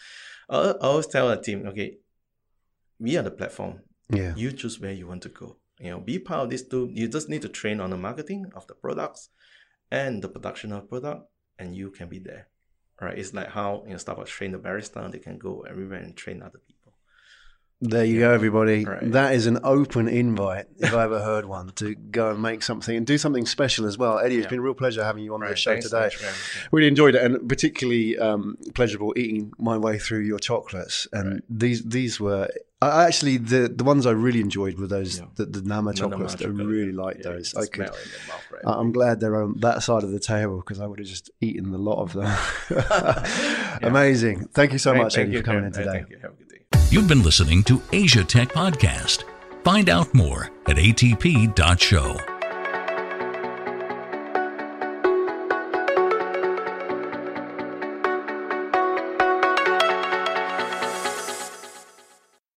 [0.48, 1.98] Uh, I always tell a team, okay,
[2.98, 3.80] we are the platform.
[4.10, 4.34] Yeah.
[4.36, 5.56] You choose where you want to go.
[5.80, 6.90] You know, be part of this too.
[6.92, 9.30] You just need to train on the marketing of the products
[9.90, 12.48] and the production of product, and you can be there.
[13.00, 13.16] Right?
[13.16, 16.42] It's like how you know Starbucks train the barista, they can go everywhere and train
[16.42, 16.77] other people.
[17.80, 18.84] There you go, everybody.
[18.84, 19.12] Right.
[19.12, 22.96] That is an open invite, if I ever heard one, to go and make something
[22.96, 24.18] and do something special as well.
[24.18, 24.50] Eddie, it's Yeah.
[24.50, 26.16] been a real pleasure having you on the show thanks so today.
[26.26, 31.06] much, Really enjoyed it, and particularly um, pleasurable eating my way through your chocolates.
[31.12, 31.42] And Right.
[31.48, 32.48] these these were
[32.82, 35.26] I actually the the ones I really enjoyed were those Yeah.
[35.36, 36.34] the, the Nama chocolates.
[36.42, 37.54] I really liked Yeah, those.
[37.54, 37.74] I could.
[37.74, 38.62] smell it in your mouth, right?
[38.76, 41.72] I'm glad they're on that side of the table because I would have just eaten
[41.72, 42.36] a lot of them.
[43.82, 44.48] Amazing.
[44.52, 46.16] Thank you so Right, much, thank Eddie, you, for coming in Right, today.
[46.90, 49.24] You've been listening to Asia Tech Podcast.
[49.62, 52.37] Find out more at atp.show.